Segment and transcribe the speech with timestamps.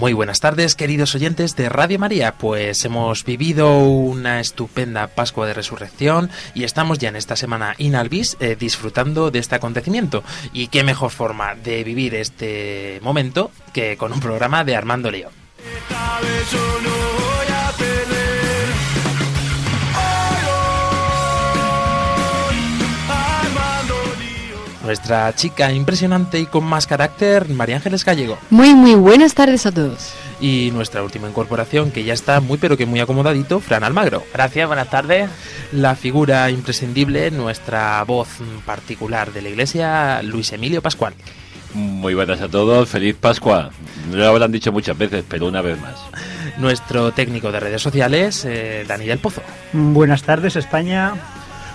[0.00, 2.34] Muy buenas tardes, queridos oyentes de Radio María.
[2.34, 8.36] Pues hemos vivido una estupenda Pascua de Resurrección y estamos ya en esta semana inalvis
[8.40, 10.24] eh, disfrutando de este acontecimiento.
[10.52, 15.30] Y qué mejor forma de vivir este momento que con un programa de Armando Lío.
[24.84, 28.36] Nuestra chica impresionante y con más carácter, María Ángeles Gallego.
[28.50, 30.12] Muy, muy buenas tardes a todos.
[30.40, 34.22] Y nuestra última incorporación, que ya está muy pero que muy acomodadito, Fran Almagro.
[34.34, 35.30] Gracias, buenas tardes.
[35.72, 38.28] La figura imprescindible, nuestra voz
[38.66, 41.14] particular de la iglesia, Luis Emilio Pascual.
[41.72, 43.70] Muy buenas a todos, feliz Pascua.
[44.10, 45.96] No lo habrán dicho muchas veces, pero una vez más.
[46.58, 49.42] Nuestro técnico de redes sociales, eh, Dani del Pozo.
[49.72, 51.14] Buenas tardes, España.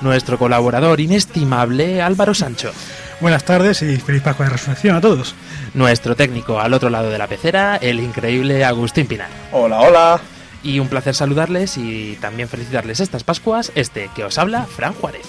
[0.02, 2.72] Nuestro colaborador inestimable, Álvaro Sancho.
[3.22, 5.36] Buenas tardes y feliz Pascua de Resurrección a todos.
[5.74, 9.28] Nuestro técnico al otro lado de la pecera, el increíble Agustín Pinar.
[9.52, 10.22] Hola, hola.
[10.64, 15.28] Y un placer saludarles y también felicitarles estas Pascuas, este que os habla, Fran Juárez.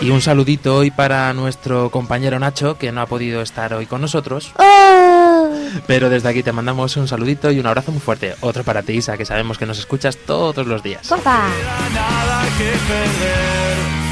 [0.00, 4.00] Y un saludito hoy para nuestro compañero Nacho, que no ha podido estar hoy con
[4.00, 4.52] nosotros.
[5.86, 8.34] Pero desde aquí te mandamos un saludito y un abrazo muy fuerte.
[8.40, 11.06] Otro para ti, Isa, que sabemos que nos escuchas todos los días.
[11.08, 11.48] Porfa.
[11.94, 14.02] Nada que perder.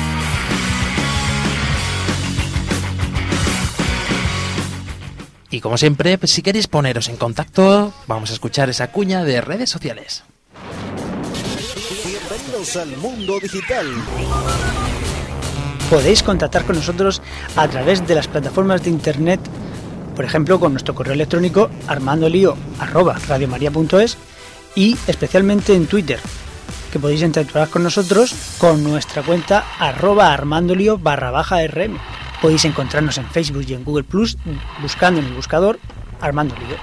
[5.52, 9.40] Y como siempre, pues, si queréis poneros en contacto, vamos a escuchar esa cuña de
[9.40, 10.22] redes sociales.
[12.04, 13.86] Bienvenidos al mundo digital.
[15.90, 17.20] Podéis contactar con nosotros
[17.56, 19.40] a través de las plataformas de internet,
[20.20, 24.18] por ejemplo, con nuestro correo electrónico armandolio@radiomaria.es
[24.74, 26.20] y especialmente en Twitter,
[26.92, 31.96] que podéis interactuar con nosotros con nuestra cuenta arroba armandolio barra baja rm.
[32.42, 34.36] Podéis encontrarnos en Facebook y en Google Plus
[34.82, 35.78] buscando en el buscador
[36.20, 36.76] Armando Lío.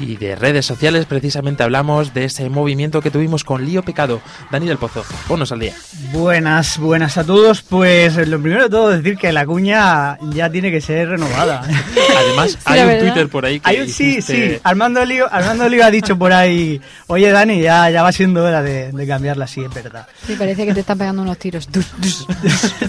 [0.00, 4.20] Y de redes sociales precisamente hablamos de ese movimiento que tuvimos con Lío Pecado.
[4.50, 5.74] Dani del Pozo, ponnos al día.
[6.12, 7.62] Buenas, buenas a todos.
[7.62, 11.62] Pues lo primero de todo decir que la cuña ya tiene que ser renovada.
[12.16, 13.06] Además, hay un verdad.
[13.06, 14.60] Twitter por ahí que Hay un- sí, hiciste- sí.
[14.62, 18.62] Armando Lío, Armando Lío ha dicho por ahí, oye Dani, ya, ya va siendo hora
[18.62, 20.06] de, de cambiarla, sí, es verdad.
[20.26, 21.68] Sí, parece que te están pegando unos tiros.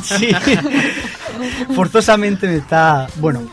[0.04, 0.30] Sí.
[1.76, 3.08] Forzosamente me está.
[3.16, 3.50] Bueno.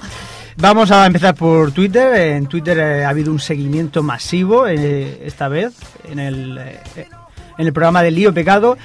[0.58, 2.14] Vamos a empezar por Twitter.
[2.14, 5.74] En Twitter eh, ha habido un seguimiento masivo eh, esta vez
[6.10, 6.80] en el, eh,
[7.58, 8.78] en el programa de Lío Pecado.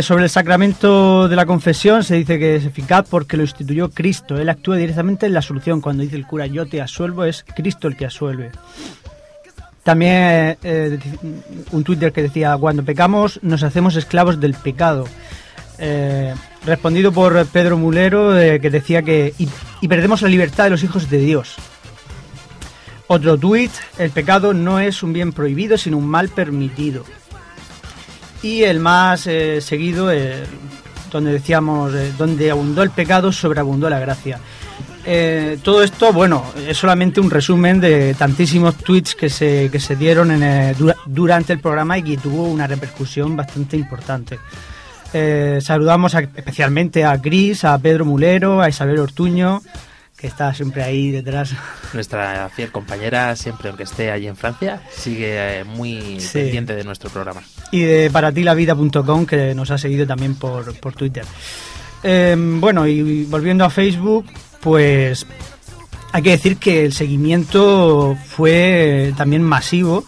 [0.00, 4.38] Sobre el sacramento de la confesión se dice que es eficaz porque lo instituyó Cristo.
[4.38, 5.82] Él actúa directamente en la solución.
[5.82, 8.50] Cuando dice el cura yo te asuelvo, es Cristo el que asuelve.
[9.82, 10.56] También
[11.72, 15.06] un Twitter que decía, cuando pecamos nos hacemos esclavos del pecado.
[16.64, 21.18] Respondido por Pedro Mulero, que decía que y, perdemos la libertad de los hijos de
[21.18, 21.56] Dios.
[23.10, 27.04] Otro tuit, el pecado no es un bien prohibido, sino un mal permitido.
[28.42, 30.44] Y el más eh, seguido, eh,
[31.10, 34.38] donde decíamos, eh, donde abundó el pecado, sobreabundó la gracia.
[35.62, 40.30] Todo esto, bueno, es solamente un resumen de tantísimos tweets que se, que se dieron
[40.30, 40.76] en
[41.06, 44.38] durante el programa y que tuvo una repercusión bastante importante.
[45.14, 49.62] Eh, saludamos a- especialmente a Cris, a Pedro Mulero, a Isabel Ortuño,
[50.16, 51.52] que está siempre ahí detrás.
[51.94, 56.38] Nuestra fiel compañera, siempre aunque esté allí en Francia, sigue eh, muy Sí.
[56.40, 57.42] pendiente de nuestro programa.
[57.70, 61.24] y de paratilavida.com que nos ha seguido también por, por Twitter.
[62.02, 64.24] Eh, bueno, y volviendo a Facebook,
[64.60, 65.26] pues
[66.12, 70.04] hay que decir que el seguimiento fue también masivo.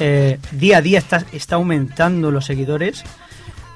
[0.00, 3.04] Eh, día a día está, está aumentando los seguidores.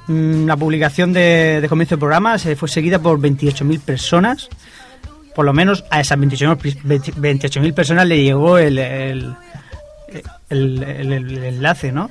[0.09, 4.49] Mm, La publicación de, comienzo del programa se fue seguida por 28.000 personas.
[5.35, 9.35] Por lo menos a esas 28.000 pi- 28.000 personas le llegó el- el
[11.45, 12.11] enlace, ¿no?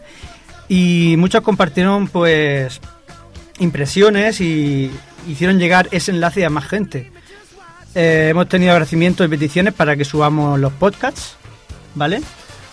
[0.68, 2.80] Y muchos compartieron, pues,
[3.60, 4.90] impresiones y
[5.28, 7.12] hicieron llegar ese enlace a más gente.
[7.94, 11.36] Eh, hemos tenido agradecimientos y peticiones para que subamos los podcasts,
[11.94, 12.22] ¿vale?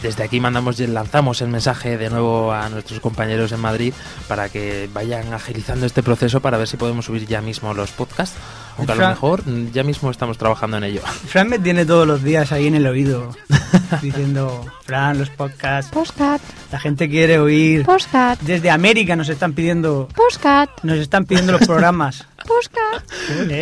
[0.02, 3.92] Desde aquí mandamos y lanzamos el mensaje de nuevo a nuestros compañeros en Madrid
[4.28, 8.36] para que vayan agilizando este proceso para ver si podemos subir ya mismo los podcasts.
[8.76, 11.00] Aunque a lo Fran- mejor mm, ya mismo estamos trabajando en ello.
[11.26, 13.34] Fran me tiene todos los días ahí en el oído
[14.02, 16.40] diciendo, Fran, los podcasts, Postcat,
[16.72, 17.84] la gente quiere oír.
[17.84, 22.26] postcat, Desde América nos están pidiendo, postcat, nos están pidiendo los programas.
[22.46, 23.04] postcat.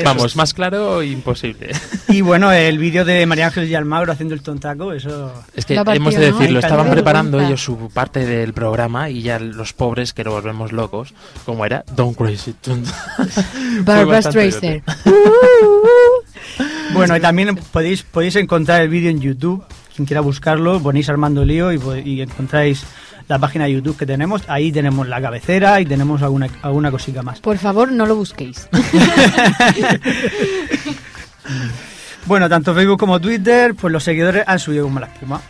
[0.04, 1.70] Vamos, más claro imposible.
[2.08, 5.32] Y bueno, el vídeo de María Ángel y Almagro haciendo el tontaco, eso...
[5.54, 9.72] Es que hemos de decirlo, estaban preparando ellos su parte del programa y ya los
[9.72, 11.14] pobres que nos volvemos locos,
[11.44, 12.54] como era Don't Crazy.
[13.82, 14.82] Barbara Streisand.
[16.92, 19.64] Bueno, y también podéis, podéis encontrar el vídeo en YouTube.
[19.96, 22.84] Quien quiera buscarlo, ponéis Armando Lío y, encontráis
[23.28, 24.42] la página de YouTube que tenemos.
[24.46, 27.40] Ahí tenemos la cabecera y tenemos alguna, alguna cosita más.
[27.40, 28.68] Por favor, no lo busquéis.
[32.26, 35.40] Bueno, tanto Facebook como Twitter, pues los seguidores han subido como la espuma.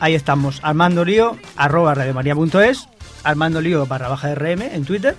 [0.00, 2.88] Ahí estamos, Armando Lío, arroba radiomaria.es,
[3.22, 5.16] Armando Lío barra baja RM en Twitter.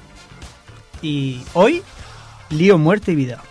[1.02, 1.82] Y hoy,
[2.50, 3.42] Lío, muerte y vida.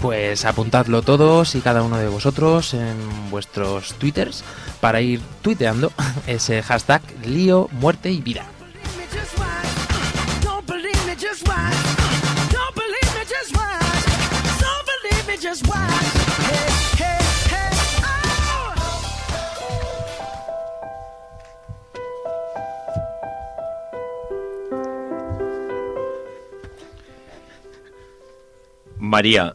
[0.00, 2.96] Pues apuntadlo todos y cada uno de vosotros en
[3.30, 4.44] vuestros twitters
[4.80, 5.92] para ir tuiteando
[6.26, 8.46] ese hashtag lío, muerte y vida.
[29.08, 29.54] María,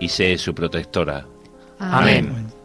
[0.00, 1.26] y sé su protectora.
[1.78, 2.48] Amén.
[2.48, 2.59] Y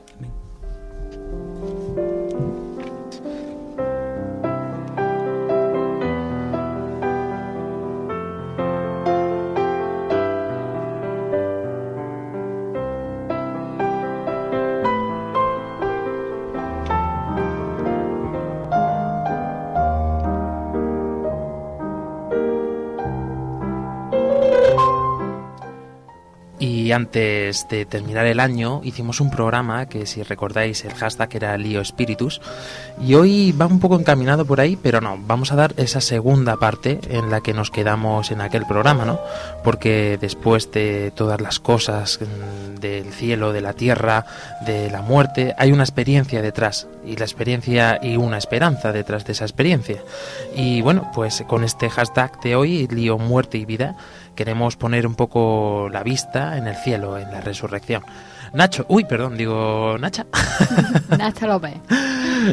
[26.96, 31.84] antes de terminar el año hicimos un programa que si recordáis el hashtag era Lío
[31.84, 32.42] Spiritus
[33.02, 36.56] y hoy va un poco encaminado por ahí, pero no, vamos a dar esa segunda
[36.56, 39.20] parte en la que nos quedamos en aquel programa, ¿no?
[39.64, 44.26] Porque después de todas las cosas mm, del cielo, de la tierra,
[44.66, 49.34] de la muerte, hay una experiencia detrás y la experiencia y una esperanza detrás de
[49.34, 50.02] esa experiencia.
[50.56, 53.96] Y bueno, pues con este hashtag de hoy, Lío Muerte y Vida,
[54.36, 58.04] queremos poner un poco la vista en el cielo, en la resurrección.
[58.54, 60.26] Nacho, uy, perdón, digo Nacha.
[61.18, 61.74] Nacha López.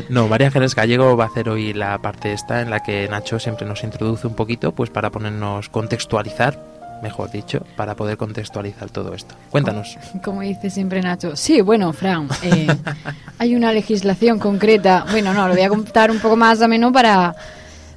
[0.09, 3.39] No, María Ángeles Gallego va a hacer hoy la parte esta en la que Nacho
[3.39, 6.59] siempre nos introduce un poquito, pues para ponernos contextualizar,
[7.03, 9.35] mejor dicho, para poder contextualizar todo esto.
[9.51, 9.99] Cuéntanos.
[10.25, 11.37] Como dice siempre Nacho.
[11.37, 12.67] Sí, bueno, Fran, eh,
[13.39, 15.05] hay una legislación concreta.
[15.11, 17.35] Bueno, no, lo voy a contar un poco más ameno para,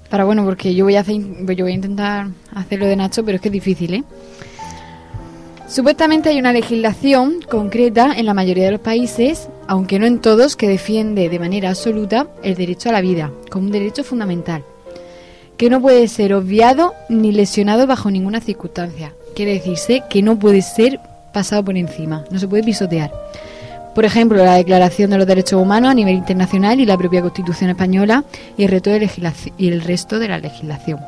[0.09, 3.37] para bueno, porque yo voy a hacer, yo voy a intentar hacerlo de Nacho, pero
[3.37, 4.03] es que es difícil, ¿eh?
[5.67, 10.55] Supuestamente hay una legislación concreta en la mayoría de los países, aunque no en todos,
[10.55, 14.63] que defiende de manera absoluta el derecho a la vida como un derecho fundamental,
[15.57, 19.13] que no puede ser obviado ni lesionado bajo ninguna circunstancia.
[19.35, 20.99] Quiere decirse que no puede ser
[21.33, 23.11] pasado por encima, no se puede pisotear.
[23.95, 27.69] Por ejemplo, la Declaración de los Derechos Humanos a nivel internacional y la propia Constitución
[27.69, 28.25] española
[28.57, 29.09] y el resto de,
[29.57, 30.99] y el resto de la legislación.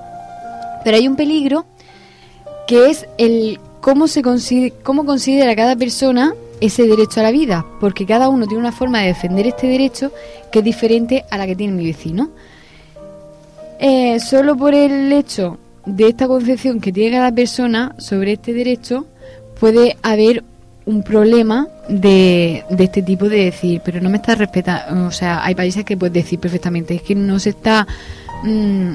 [0.86, 1.66] Pero hay un peligro
[2.66, 4.22] que es el cómo se
[4.84, 9.02] cómo considera cada persona ese derecho a la vida, porque cada uno tiene una forma
[9.02, 10.14] de defender este derecho
[10.50, 12.30] que es diferente a la que tiene mi vecino.
[13.80, 19.06] Eh, solo por el hecho de esta concepción que tiene cada persona sobre este derecho
[19.60, 20.44] puede haber
[20.88, 25.44] un problema de, de este tipo de decir, pero no me está respetando, o sea,
[25.44, 27.86] hay países que puedes decir perfectamente, es que no se está
[28.44, 28.94] mm,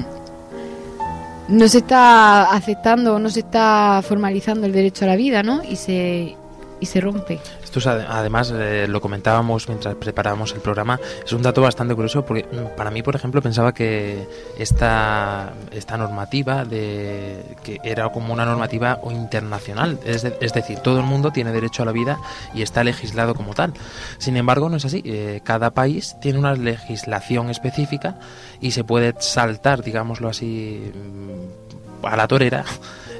[1.49, 5.61] no se está aceptando, no se está formalizando el derecho a la vida, ¿no?
[5.63, 6.35] Y se
[6.79, 7.39] y se rompe.
[7.73, 11.95] Esto es, ade- además eh, lo comentábamos mientras preparábamos el programa, es un dato bastante
[11.95, 14.27] curioso porque mm, para mí, por ejemplo, pensaba que
[14.59, 20.21] esta, esta normativa de que era como una normativa internacional, es
[20.53, 22.19] decir, todo el mundo tiene derecho a la vida
[22.53, 23.73] y está legislado como tal.
[24.19, 25.01] Sin embargo, no es así.
[25.05, 28.19] Eh, cada país tiene una legislación específica
[28.61, 32.65] y se puede saltar, digámoslo así, mm, a la torera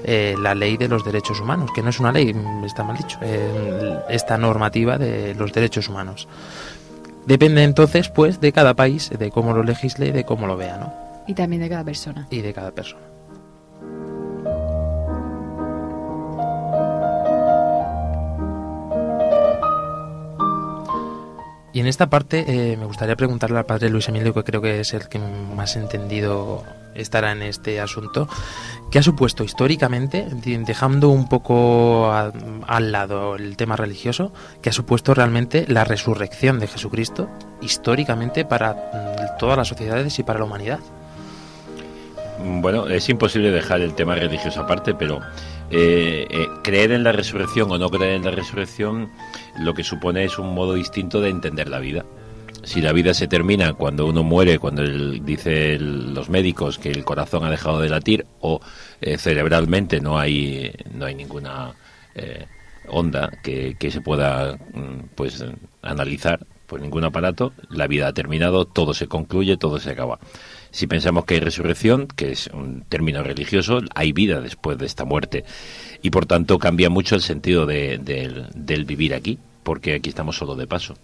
[0.03, 3.17] eh, la ley de los derechos humanos, que no es una ley, está mal dicho,
[3.22, 6.27] eh, esta normativa de los derechos humanos.
[7.25, 10.77] Depende entonces, pues, de cada país, de cómo lo legisle y de cómo lo vea,
[10.77, 10.93] ¿no?
[11.25, 12.27] Y también de cada persona.
[12.29, 13.13] Y de cada persona.
[21.74, 24.81] Y en esta parte eh, me gustaría preguntarle al padre Luis Emilio, que creo que
[24.81, 26.63] es el que más entendido
[26.95, 28.27] estará en este asunto,
[28.91, 34.31] ¿qué ha supuesto históricamente, de- dejando un poco al lado el tema religioso,
[34.62, 37.29] qué ha supuesto realmente la resurrección de Jesucristo
[37.62, 40.79] históricamente para mm, todas las sociedades y para la humanidad?
[42.45, 45.21] Bueno, es imposible dejar el tema religioso aparte, pero
[45.71, 49.09] eh, eh, creer en la resurrección o no creer en la resurrección
[49.59, 52.03] lo que supone es un modo distinto de entender la vida.
[52.63, 57.03] Si la vida se termina cuando uno muere, cuando el- dice los médicos que el
[57.03, 58.62] corazón ha dejado de latir o
[59.01, 61.74] eh, cerebralmente no hay no hay ninguna
[62.15, 62.46] eh,
[62.88, 65.43] onda que, que se pueda mm, pues
[65.82, 70.17] analizar por ningún aparato, la vida ha terminado, todo se concluye, todo se acaba.
[70.72, 75.05] Si pensamos que hay resurrección, que es un término religioso, hay vida después de esta
[75.05, 75.43] muerte.
[76.01, 80.38] Y por tanto cambia mucho el sentido de- del, del vivir aquí, porque aquí estamos
[80.38, 80.96] solo de paso.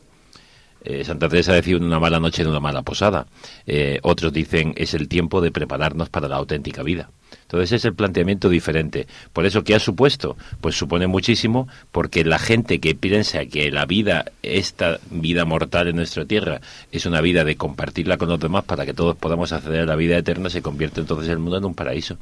[0.84, 3.28] Eh, Santa Teresa decía una mala noche en una mala posada.
[3.68, 7.10] Eh, otros dicen es el tiempo de prepararnos para la auténtica vida.
[7.44, 9.08] Entonces es el planteamiento diferente.
[9.34, 10.38] Por eso, ¿qué ha supuesto?
[10.62, 15.96] Pues supone muchísimo porque la gente que piensa que la vida, esta vida mortal en
[15.96, 19.82] nuestra tierra, es una vida de compartirla con los demás para que todos podamos acceder
[19.82, 22.18] a la vida eterna, se convierte entonces el mundo en un paraíso.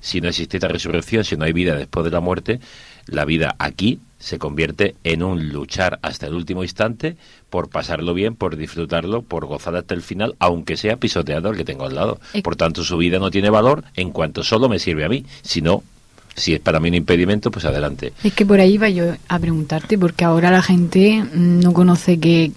[0.00, 2.60] Si no existe esta resurrección, si no hay vida después de la muerte,
[3.06, 7.16] la vida aquí se convierte en un luchar hasta el último instante
[7.50, 11.64] por pasarlo bien, por disfrutarlo, por gozar hasta el final, aunque sea pisoteando al que
[11.64, 12.20] tengo al lado.
[12.42, 15.24] Por tanto, su vida no tiene valor en cuanto solo me sirve a mí.
[15.42, 15.82] Si no,
[16.34, 18.12] si es para mí un impedimento, pues adelante.
[18.24, 22.52] Es que por ahí iba yo a preguntarte, porque ahora la gente no conoce que,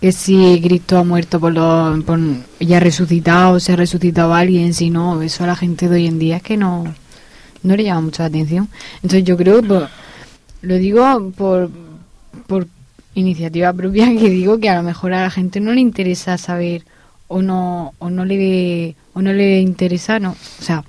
[0.00, 2.20] que si Cristo ha muerto por lo, por,
[2.58, 6.06] y ha resucitado, se ha resucitado alguien, si no, eso a la gente de hoy
[6.06, 6.94] en día es que no,
[7.62, 8.68] no le llama mucho la atención.
[8.96, 9.88] Entonces yo creo, por-
[10.62, 11.70] lo digo por,
[12.46, 12.66] por
[13.14, 16.84] iniciativa propia, que digo que a lo mejor a la gente no le interesa saber
[17.28, 20.84] o no, o no le, o no le interesa, no, o sea,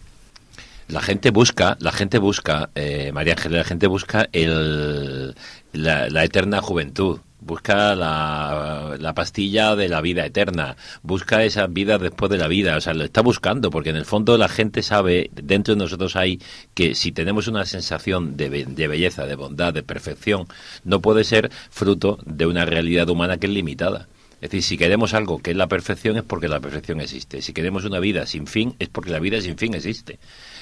[0.87, 5.35] La gente busca, la gente busca, eh, María Ángeles, la gente busca el,
[5.73, 11.97] la, la eterna juventud, busca la, la pastilla de la vida eterna, busca esa vida
[11.97, 14.83] después de la vida, o sea, lo está buscando, porque en el fondo la gente
[14.83, 16.39] sabe, dentro de nosotros hay
[16.73, 20.47] que si tenemos una sensación de, de belleza, de bondad, de perfección,
[20.83, 24.07] no puede ser fruto de una realidad humana que es limitada.
[24.41, 27.41] Es decir, si queremos algo que es la perfección es porque la perfección existe.
[27.41, 30.17] Si queremos una vida sin fin es porque la vida sin fin existe.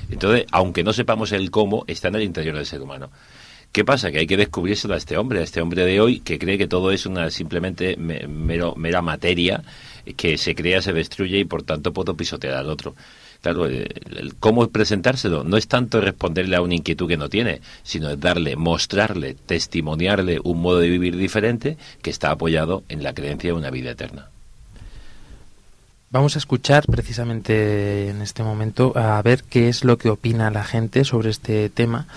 [0.09, 3.11] Entonces, aunque no sepamos el cómo, está en el interior del ser humano.
[3.77, 4.11] ¿Qué pasa?
[4.11, 6.65] Que hay que descubrírselo a este hombre, a este hombre de hoy que cree que
[6.65, 9.61] todo es una simplemente me- mero- mera materia
[10.15, 12.95] que se crea, se destruye y por tanto puedo pisotear al otro.
[13.43, 17.61] Claro, el, el cómo presentárselo no es tanto responderle a una inquietud que no tiene,
[17.83, 23.13] sino es darle, mostrarle, testimoniarle un modo de vivir diferente que está apoyado en la
[23.13, 24.31] creencia de una vida eterna.
[26.09, 30.63] Vamos a escuchar precisamente en este momento a ver qué es lo que opina la
[30.63, 32.07] gente sobre este tema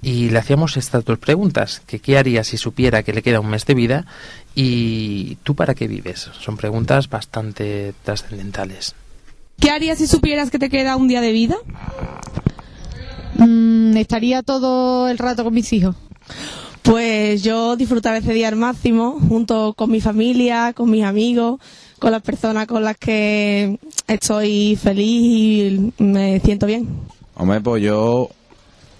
[0.00, 3.50] y le hacíamos estas dos preguntas, que qué haría si supiera que le queda un
[3.50, 4.06] mes de vida
[4.54, 6.30] y tú para qué vives.
[6.40, 8.94] Son preguntas bastante trascendentales.
[9.60, 11.56] ¿Qué harías si supieras que te queda un día de vida?
[13.36, 15.96] Mm, estaría todo el rato con mis hijos.
[16.84, 21.58] Pues yo disfrutar ese día al máximo, junto con mi familia, con mis amigos,
[21.98, 26.86] con las personas con las que estoy feliz y me siento bien.
[27.36, 28.28] Hombre, pues yo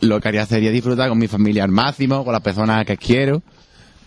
[0.01, 3.43] lo que haría sería disfrutar con mi familia al máximo, con las personas que quiero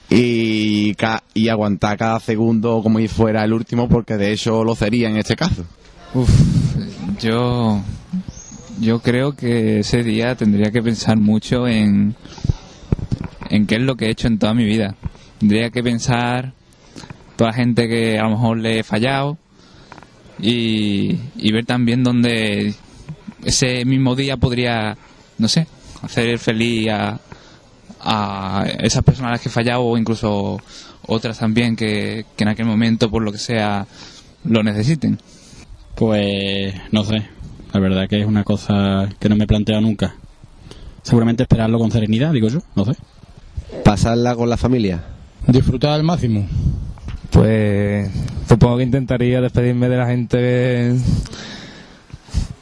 [0.10, 4.74] y, ca- y aguantar cada segundo como si fuera el último, porque de hecho lo
[4.76, 5.64] sería en este caso.
[6.16, 6.30] Uf,
[7.22, 7.80] yo,
[8.80, 12.16] yo creo que ese día tendría que pensar mucho en,
[13.50, 14.96] en qué es lo que he hecho en toda mi vida.
[15.40, 16.54] Tendría que pensar
[17.36, 19.38] toda la gente que a lo mejor le he fallado
[20.40, 22.74] y, y ver también dónde
[23.44, 24.98] ese mismo día podría,
[25.38, 25.68] no sé,
[26.02, 27.20] hacer feliz a,
[28.02, 30.60] a esas personas a las que he fallado o incluso
[31.06, 33.88] otras también que, que en aquel momento, por lo que sea,
[34.44, 35.20] lo necesiten.
[35.96, 37.26] Pues no sé,
[37.74, 40.16] la verdad que es una cosa que no me he planteado nunca.
[41.02, 42.94] Seguramente esperarlo con serenidad, digo yo, no sé.
[43.84, 45.04] Pasarla con la familia.
[45.48, 46.48] Disfrutar al máximo.
[47.32, 48.10] Pues
[48.48, 50.98] supongo que intentaría despedirme de la gente que,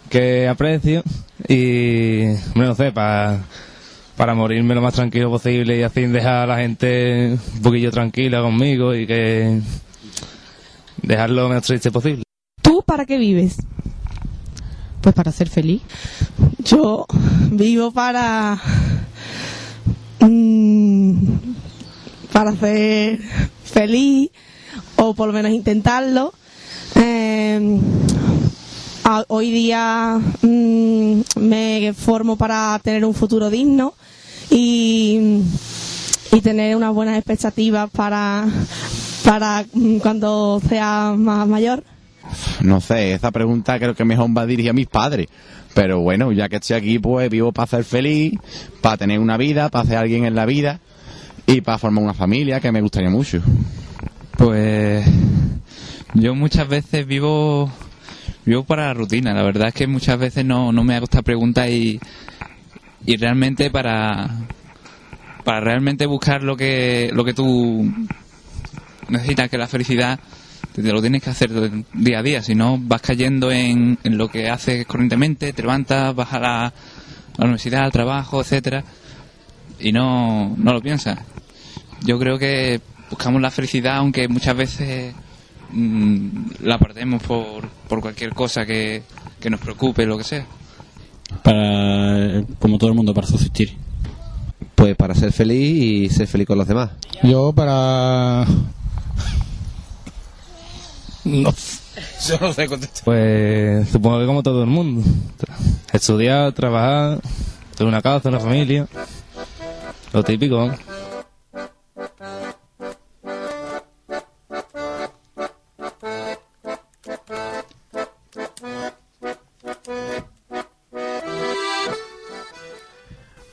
[0.09, 1.03] que aprecio
[1.47, 2.23] y,
[2.55, 3.43] no sé, para
[4.15, 8.41] para morirme lo más tranquilo posible y así dejar a la gente un poquillo tranquila
[8.41, 9.61] conmigo y que
[11.01, 12.23] dejarlo lo menos triste posible.
[12.61, 13.57] ¿Tú para qué vives?
[15.01, 15.81] Pues para ser feliz.
[16.63, 17.05] Yo
[17.51, 18.59] vivo para.
[20.21, 21.35] mm,
[22.35, 23.17] para ser
[23.63, 24.29] feliz,
[24.97, 26.33] o por lo menos intentarlo.
[26.95, 27.79] Eh,
[29.29, 33.93] hoy día mm, me formo para tener un futuro digno
[34.49, 35.43] y,
[36.33, 38.45] y tener unas buenas expectativas para,
[39.23, 41.85] para mm, cuando sea más mayor.
[42.59, 45.27] No sé, esa pregunta creo que mejor va dirigida a mis padres.
[45.73, 48.37] Pero bueno, ya que estoy aquí, pues vivo para ser feliz,
[48.81, 50.81] para tener una vida, para ser alguien en la vida
[51.47, 53.41] y para formar una familia que me gustaría mucho.
[54.37, 55.05] Pues
[56.13, 57.71] yo muchas veces vivo
[58.45, 59.33] vivo para la rutina.
[59.33, 61.99] La verdad es que muchas veces no, no me hago esta pregunta y,
[63.05, 64.29] y realmente para
[65.43, 67.91] para realmente buscar lo que lo que tú
[69.09, 70.19] necesitas que la felicidad
[70.73, 71.51] te lo tienes que hacer
[71.93, 76.13] día a día, si no vas cayendo en, en lo que haces corrientemente, te levantas,
[76.13, 76.71] vas a la, a
[77.37, 78.83] la universidad, al trabajo, etcétera
[79.79, 81.19] y no, no lo piensas.
[82.03, 85.13] Yo creo que buscamos la felicidad, aunque muchas veces
[85.71, 86.27] mm,
[86.61, 89.03] la perdemos por, por cualquier cosa que,
[89.39, 90.45] que nos preocupe, lo que sea.
[91.43, 93.77] Para, como todo el mundo, para subsistir.
[94.75, 96.91] Pues para ser feliz y ser feliz con los demás.
[97.23, 98.45] Yo para...
[101.23, 101.51] No,
[102.27, 103.03] yo no sé contestar.
[103.03, 105.01] Pues supongo que como todo el mundo.
[105.91, 107.19] Estudiar, trabajar,
[107.75, 108.87] tener una casa, una familia.
[110.15, 110.71] Lo típico.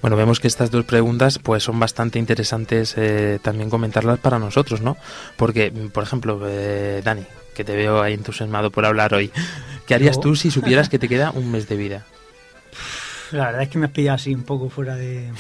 [0.01, 4.81] Bueno, vemos que estas dos preguntas pues son bastante interesantes eh, también comentarlas para nosotros,
[4.81, 4.97] ¿no?
[5.37, 7.23] Porque, por ejemplo, eh, Dani,
[7.55, 9.31] que te veo ahí entusiasmado por hablar hoy,
[9.87, 12.05] ¿qué harías Yo- tú si supieras que te queda un mes de vida?
[13.31, 15.31] La verdad es que me has pillado así un poco fuera de...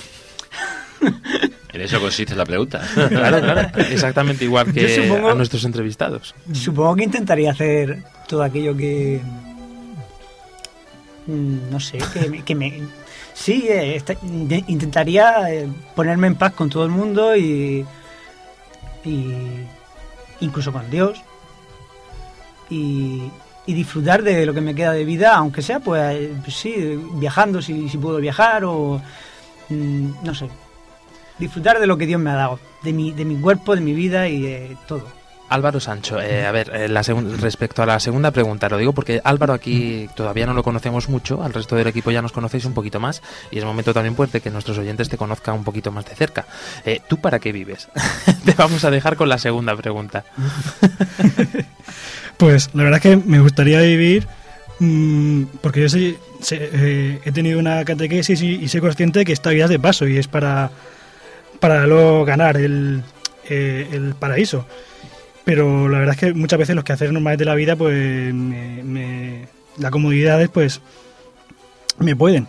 [1.72, 2.82] En eso consiste la pregunta.
[2.94, 6.34] Claro, claro, exactamente igual que supongo- a nuestros entrevistados.
[6.52, 9.20] Supongo que intentaría hacer todo aquello que...
[11.26, 12.42] mm, No sé, que me...
[12.42, 12.82] que me-
[13.34, 17.84] sí, eh, esta- de- intentaría eh, ponerme en paz con todo el mundo y...
[19.04, 19.34] y
[20.40, 21.22] incluso con Dios.
[22.68, 23.22] Y,
[23.66, 27.60] y disfrutar de lo que me queda de vida, aunque sea, pues, eh, sí, viajando
[27.62, 29.00] si, si puedo viajar o...
[29.70, 30.48] mm, no sé.
[31.38, 33.92] Disfrutar de lo que Dios me ha dado, de mi, de mi cuerpo, de mi
[33.94, 35.06] vida y de todo.
[35.48, 39.20] Álvaro Sancho, eh, a ver, eh, la respecto a la segunda pregunta, lo digo porque
[39.22, 42.72] Álvaro aquí todavía no lo conocemos mucho, al resto del equipo ya nos conocéis un
[42.72, 45.92] poquito más y es momento también pues de que nuestros oyentes te conozcan un poquito
[45.92, 46.46] más de cerca.
[46.86, 47.88] Eh, ¿Tú para qué vives?
[48.46, 50.24] te vamos a dejar con la segunda pregunta.
[52.36, 54.26] Pues la verdad es que me gustaría vivir
[54.80, 59.32] mm, porque yo sé- sé, eh, he tenido una catequesis y, y soy consciente que
[59.32, 60.70] esta vida es de paso y es para,
[61.62, 63.02] para luego ganar el,
[63.48, 64.66] eh, el paraíso.
[65.44, 68.82] Pero la verdad es que muchas veces los quehaceres normales de la vida, pues me,
[68.82, 69.46] me-
[69.78, 70.80] la comodidad pues
[71.98, 72.48] me pueden.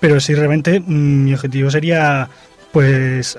[0.00, 2.28] Pero si realmente mm, mi objetivo sería
[2.72, 3.38] pues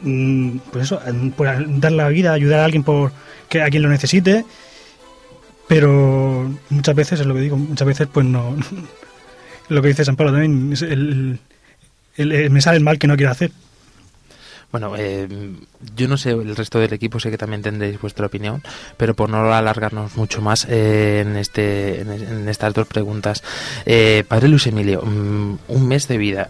[0.00, 1.00] mm, pues eso,
[1.36, 1.46] por
[1.80, 3.12] dar la vida, ayudar a alguien por
[3.48, 4.44] que a quien lo necesite
[5.68, 8.56] pero muchas veces es lo que digo muchas veces pues no
[9.68, 11.38] lo que dice San Pablo también el-
[12.50, 13.50] me sale el mal que no quiero hacer
[14.72, 15.28] Bueno, eh,
[15.94, 18.62] yo no sé, el resto del equipo sé que también tendréis vuestra opinión,
[18.96, 23.42] pero por no alargarnos mucho más eh, en, este, en, estas dos preguntas.
[23.86, 26.48] Eh, padre Luis Emilio, mm, un mes de vida.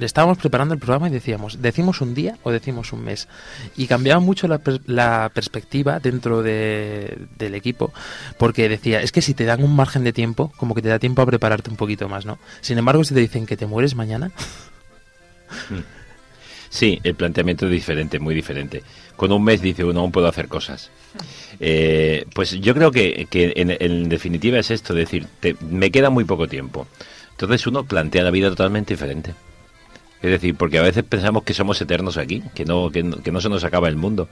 [0.00, 3.28] Estábamos preparando el programa y decíamos, ¿decimos un día o decimos un mes?
[3.76, 7.92] Y cambiaba mucho la, la perspectiva dentro de- del equipo,
[8.38, 10.98] porque decía, es que si te dan un margen de tiempo, como que te da
[10.98, 12.38] tiempo a prepararte un poquito más, ¿no?
[12.60, 14.32] Sin embargo, si te dicen que te mueres mañana,
[16.70, 18.82] Sí, el planteamiento es diferente, muy diferente.
[19.16, 20.90] Con un mes dice uno, aún puedo hacer cosas.
[21.60, 26.10] Eh, pues yo creo que, que en, definitiva es esto, es decir, te- me queda
[26.10, 26.86] muy poco tiempo.
[27.30, 29.34] Entonces uno plantea la vida totalmente diferente.
[30.22, 33.48] Es decir, porque a veces pensamos que somos eternos aquí, que no, que no se
[33.48, 34.28] nos acaba el mundo.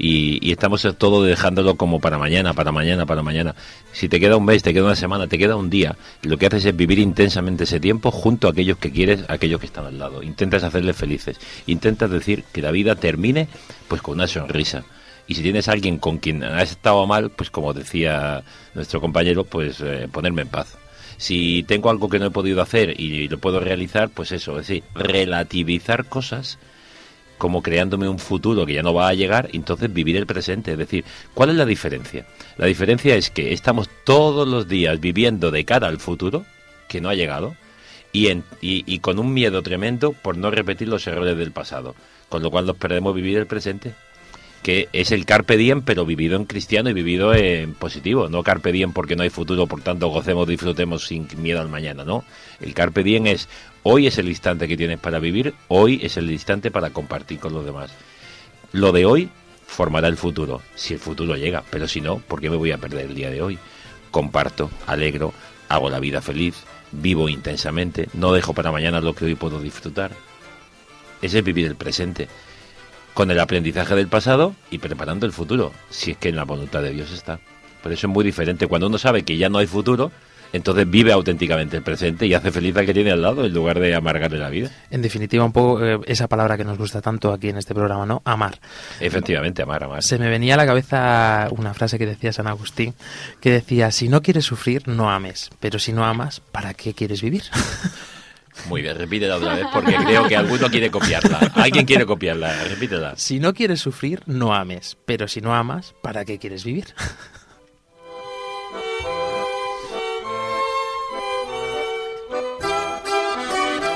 [0.00, 3.56] Y, y estamos todo dejándolo como para mañana, para mañana, para mañana.
[3.92, 6.46] Si te queda un mes, te queda una semana, te queda un día, lo que
[6.46, 9.86] haces es vivir intensamente ese tiempo junto a aquellos que quieres, a aquellos que están
[9.86, 10.22] al lado.
[10.22, 11.40] Intentas hacerles felices.
[11.66, 13.48] Intentas decir que la vida termine
[13.88, 14.84] pues con una sonrisa.
[15.26, 19.44] Y si tienes a alguien con quien has estado mal, pues como decía nuestro compañero,
[19.44, 20.78] pues eh, ponerme en paz.
[21.18, 24.68] Si tengo algo que no he podido hacer y lo puedo realizar, pues eso, es
[24.68, 26.58] decir, relativizar cosas
[27.38, 30.72] como creándome un futuro que ya no va a llegar, entonces vivir el presente.
[30.72, 32.26] Es decir, ¿cuál es la diferencia?
[32.56, 36.44] La diferencia es que estamos todos los días viviendo de cara al futuro,
[36.88, 37.54] que no ha llegado,
[38.12, 41.94] y, en- y- con un miedo tremendo por no repetir los errores del pasado.
[42.28, 43.94] Con lo cual nos perdemos vivir el presente,
[44.62, 48.28] que es el carpe diem, pero vivido en cristiano y vivido en positivo.
[48.28, 52.04] No carpe diem porque no hay futuro, por tanto gocemos, disfrutemos sin miedo al mañana,
[52.04, 52.24] ¿no?
[52.60, 53.48] El carpe diem es
[53.82, 57.52] hoy es el instante que tienes para vivir, hoy es el instante para compartir con
[57.52, 57.90] los demás.
[58.72, 59.30] Lo de hoy
[59.66, 62.78] formará el futuro, si el futuro llega, pero si no, ¿por qué me voy a
[62.78, 63.58] perder el día de hoy?
[64.10, 65.32] Comparto, alegro,
[65.68, 70.12] hago la vida feliz, vivo intensamente, no dejo para mañana lo que hoy puedo disfrutar.
[71.20, 72.28] Ese es vivir el presente,
[73.18, 76.82] con el aprendizaje del pasado y preparando el futuro, si es que en la voluntad
[76.82, 77.40] de Dios está.
[77.82, 78.68] Por eso es muy diferente.
[78.68, 80.12] Cuando uno sabe que ya no hay futuro,
[80.52, 83.80] entonces vive auténticamente el presente y hace feliz al que tiene al lado en lugar
[83.80, 84.70] de amargarle la vida.
[84.92, 88.06] En definitiva, un poco eh, esa palabra que nos gusta tanto aquí en este programa,
[88.06, 88.22] ¿no?
[88.24, 88.60] Amar.
[89.00, 90.04] Efectivamente, amar, amar.
[90.04, 92.94] Se me venía a la cabeza una frase que decía San Agustín,
[93.40, 97.20] que decía, si no quieres sufrir, no ames, pero si no amas, ¿para qué quieres
[97.20, 97.42] vivir?
[98.66, 101.38] Muy bien, repítela otra vez porque creo que alguno quiere copiarla.
[101.54, 103.14] Alguien quiere copiarla, repítela.
[103.16, 106.94] Si no quieres sufrir, no ames, pero si no amas, ¿para qué quieres vivir?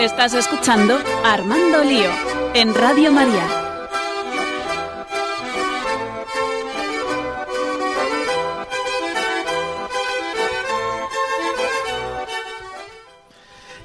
[0.00, 2.10] Estás escuchando Armando Lío
[2.54, 3.61] en Radio María.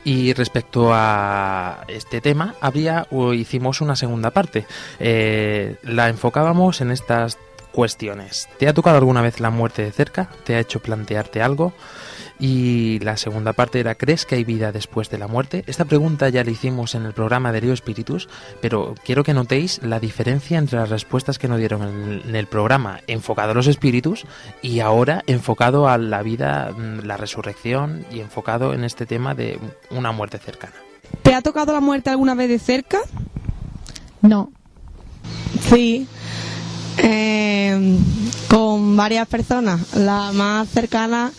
[0.07, 4.65] Y respecto a este tema, habría o hicimos una segunda parte.
[5.01, 7.37] Eh, la enfocábamos en estas
[7.77, 8.49] cuestiones.
[8.57, 10.27] ¿Te ha tocado alguna vez la muerte de cerca?
[10.45, 11.73] ¿Te ha hecho plantearte algo?
[12.39, 15.63] Y la segunda parte era ¿crees que hay vida después de la muerte?
[15.67, 18.29] Esta pregunta ya la hicimos en el programa de Río Espíritus,
[18.63, 23.01] pero quiero que notéis la diferencia entre las respuestas que nos dieron en el, programa
[23.05, 24.25] enfocado a los espíritus
[24.63, 29.59] y ahora enfocado a la vida, mm, la resurrección y enfocado en este tema de
[29.91, 30.73] una muerte cercana.
[31.21, 33.01] ¿Te ha tocado la muerte alguna vez de cerca?
[34.23, 34.51] No.
[35.61, 36.07] Sí.
[36.97, 37.97] Eh,
[38.49, 39.95] con varias personas.
[39.95, 41.31] La más cercana,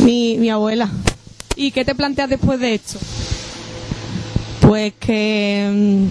[0.00, 0.90] mi, mi abuela.
[1.56, 2.98] ¿Y qué te planteas después de esto?
[4.60, 6.06] Pues que,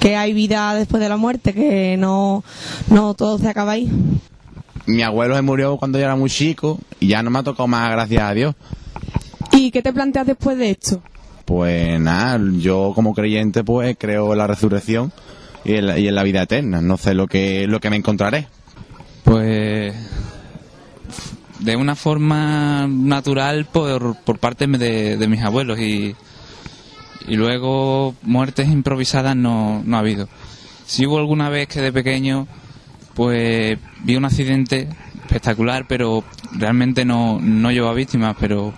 [0.00, 2.44] que hay vida después de la muerte, que no,
[2.90, 3.90] no todo se acaba ahí.
[4.86, 7.66] Mi abuelo se murió cuando yo era muy chico y ya no me ha tocado
[7.66, 8.54] más, gracias a Dios.
[9.52, 11.00] ¿Y qué te planteas después de esto?
[11.46, 15.12] Pues nada, yo como creyente pues creo en la resurrección
[15.64, 16.80] y en la, y en la vida eterna.
[16.80, 18.46] No sé lo que, lo que me encontraré.
[19.24, 19.94] Pues
[21.60, 26.14] de una forma natural por, por parte de, de mis abuelos y,
[27.26, 30.28] y luego muertes improvisadas no, no ha habido.
[30.86, 32.46] Si hubo alguna vez que de pequeño
[33.14, 34.88] pues vi un accidente
[35.22, 38.74] espectacular pero realmente no, no llevó a víctimas pero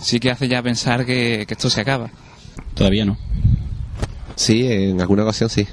[0.00, 2.10] sí que hace ya pensar que, que esto se acaba.
[2.74, 3.18] Todavía no.
[4.36, 5.66] Sí, en alguna ocasión sí.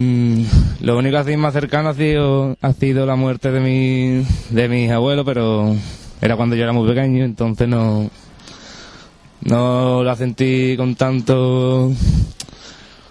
[0.00, 0.44] Mm,
[0.82, 4.90] lo único así más cercano ha sido, ha sido la muerte de mi, de mis
[4.92, 5.74] abuelos, pero
[6.20, 8.08] era cuando yo era muy pequeño, entonces no,
[9.42, 11.90] no la sentí con tanto,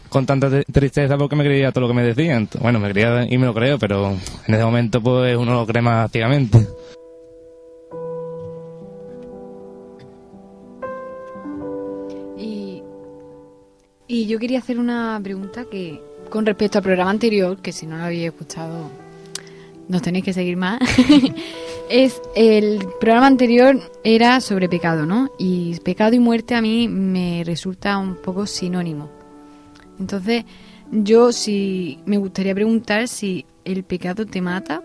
[0.07, 2.47] con tanta tri- tristeza porque me creía todo lo que me decían.
[2.61, 5.81] Bueno, me creía y me lo creo, pero en ese momento pues uno lo cree
[5.81, 6.65] más ciegamente.
[12.37, 12.83] Y,
[14.07, 17.97] y yo quería hacer una pregunta que, con respecto al programa anterior, que si no
[17.97, 18.89] lo habéis escuchado,
[19.87, 20.79] nos tenéis que seguir más.
[21.89, 25.29] es el programa anterior era sobre pecado, ¿no?
[25.37, 29.09] Y pecado y muerte a mí me resulta un poco sinónimo.
[29.99, 30.45] Entonces,
[30.91, 34.81] yo sí me gustaría preguntar si el pecado te mata,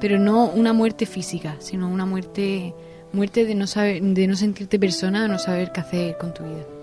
[0.00, 2.74] pero no una muerte física, sino una muerte
[3.12, 6.42] muerte de no saber de no sentirte persona, de no saber qué hacer con tu
[6.42, 6.73] vida.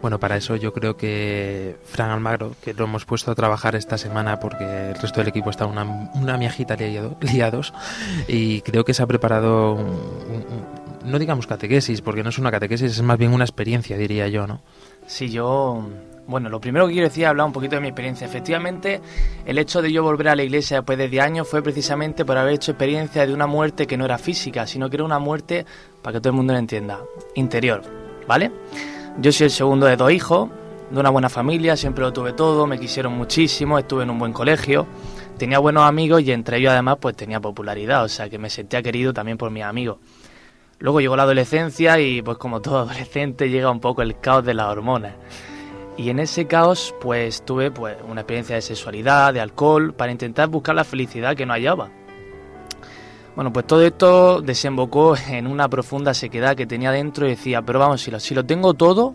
[0.00, 3.98] Bueno, para eso yo creo que Fran Almagro, que lo hemos puesto a trabajar esta
[3.98, 5.82] semana porque el resto del equipo está una,
[6.14, 7.74] una miajita liado- liados,
[8.28, 12.50] y creo que se ha preparado un- un- no digamos catequesis, porque no es una
[12.50, 14.60] catequesis, es más bien una experiencia, diría yo, ¿no?
[15.06, 15.82] Sí, yo,
[16.28, 18.26] bueno, lo primero que quiero decir es hablar un poquito de mi experiencia.
[18.26, 19.00] Efectivamente,
[19.46, 22.36] el hecho de yo volver a la iglesia después de 10 años fue precisamente por
[22.36, 25.64] haber hecho experiencia de una muerte que no era física, sino que era una muerte,
[26.02, 27.00] para que todo el mundo lo entienda,
[27.34, 27.82] interior,
[28.28, 28.52] ¿vale?
[29.20, 30.48] Yo soy el segundo de dos hijos,
[30.92, 34.32] de una buena familia, siempre lo tuve todo, me quisieron muchísimo, estuve en un buen
[34.32, 34.86] colegio,
[35.36, 38.80] tenía buenos amigos y entre ellos además pues tenía popularidad, o sea que me sentía
[38.80, 39.98] querido también por mis amigos.
[40.78, 44.54] Luego llegó la adolescencia y pues como todo adolescente llega un poco el caos de
[44.54, 45.14] las hormonas.
[45.96, 50.46] Y en ese caos pues tuve pues una experiencia de sexualidad, de alcohol, para intentar
[50.46, 51.90] buscar la felicidad que no hallaba.
[53.38, 57.78] Bueno, pues todo esto desembocó en una profunda sequedad que tenía dentro y decía, pero
[57.78, 59.14] vamos, si lo, si lo tengo todo,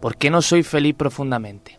[0.00, 1.78] ¿por qué no soy feliz profundamente?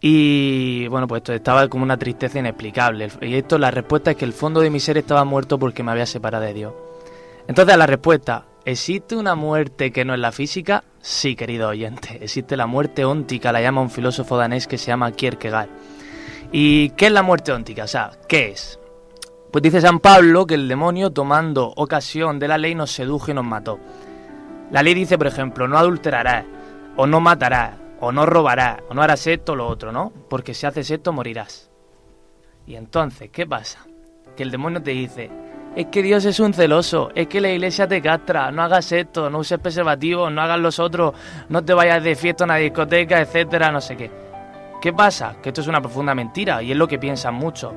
[0.00, 3.08] Y bueno, pues esto estaba como una tristeza inexplicable.
[3.20, 5.92] Y esto, la respuesta es que el fondo de mi ser estaba muerto porque me
[5.92, 6.74] había separado de Dios.
[7.46, 10.82] Entonces la respuesta, ¿existe una muerte que no es la física?
[11.00, 15.12] Sí, querido oyente, existe la muerte óntica, la llama un filósofo danés que se llama
[15.12, 15.68] Kierkegaard.
[16.50, 17.84] ¿Y qué es la muerte óntica?
[17.84, 18.80] O sea, ¿qué es?
[19.54, 23.34] Pues dice San Pablo que el demonio, tomando ocasión de la ley, nos sedujo y
[23.34, 23.78] nos mató.
[24.72, 26.44] La ley dice, por ejemplo, no adulterarás,
[26.96, 30.12] o no matarás, o no robarás, o no harás esto o lo otro, ¿no?
[30.28, 31.70] Porque si haces esto morirás.
[32.66, 33.86] Y entonces, ¿qué pasa?
[34.36, 35.30] Que el demonio te dice,
[35.76, 39.30] es que Dios es un celoso, es que la iglesia te castra, no hagas esto,
[39.30, 41.14] no uses preservativos, no hagas los otros,
[41.48, 44.10] no te vayas de fiesta a una discoteca, etcétera, no sé qué.
[44.82, 45.36] ¿Qué pasa?
[45.40, 47.72] Que esto es una profunda mentira y es lo que piensan muchos.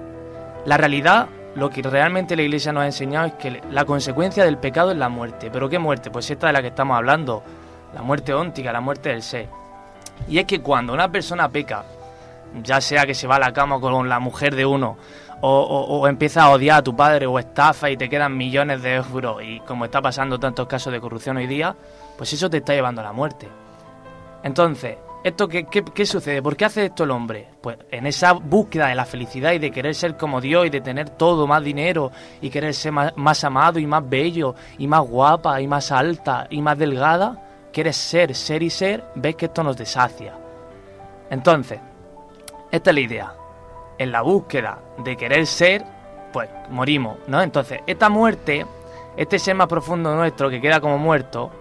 [0.66, 4.60] La realidad, lo que realmente la iglesia nos ha enseñado es que la consecuencia del
[4.60, 5.50] pecado es la muerte.
[5.52, 6.12] ¿Pero qué muerte?
[6.12, 7.42] Pues esta de la que estamos hablando,
[7.96, 9.50] la muerte óntica, la muerte del ser.
[10.28, 11.84] Y es que cuando una persona peca,
[12.62, 14.98] ya sea que se va a la cama con la mujer de uno,
[15.42, 18.84] o, o, o empieza a odiar a tu padre, o estafa y te quedan millones
[18.84, 21.76] de euros, y como está pasando tantos casos de corrupción hoy día,
[22.20, 23.50] pues eso te está llevando a la muerte.
[24.44, 26.42] Entonces, ¿esto qué, qué, qué sucede?
[26.42, 27.48] ¿Por qué hace esto el hombre?
[27.62, 30.82] Pues en esa búsqueda de la felicidad y de querer ser como Dios y de
[30.82, 35.02] tener todo, más dinero, y querer ser más, más amado y más bello, y más
[35.02, 39.64] guapa, y más alta, y más delgada, quieres ser, ser y ser, ves que esto
[39.64, 40.34] nos deshacia.
[41.30, 41.80] Entonces,
[42.72, 43.34] esta es la idea.
[43.98, 45.84] En la búsqueda de querer ser,
[46.32, 47.42] pues morimos, ¿no?
[47.42, 48.66] Entonces, esta muerte,
[49.16, 51.52] este ser más profundo nuestro que queda como muerto,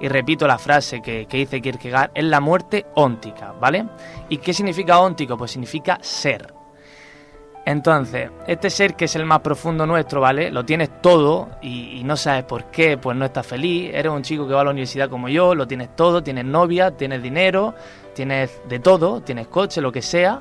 [0.00, 3.86] y repito la frase que, que dice Kierkegaard, es la muerte óntica, ¿vale?
[4.28, 5.36] ¿Y qué significa óntico?
[5.36, 6.54] Pues significa ser.
[7.66, 10.50] Entonces, este ser que es el más profundo nuestro, ¿vale?
[10.50, 13.90] Lo tienes todo y, y, no sabes por qué, pues no estás feliz.
[13.92, 16.90] Eres un chico que va a la universidad como yo, lo tienes todo, tienes novia,
[16.92, 17.74] tienes dinero,
[18.14, 20.40] tienes de todo, tienes coche, lo que sea.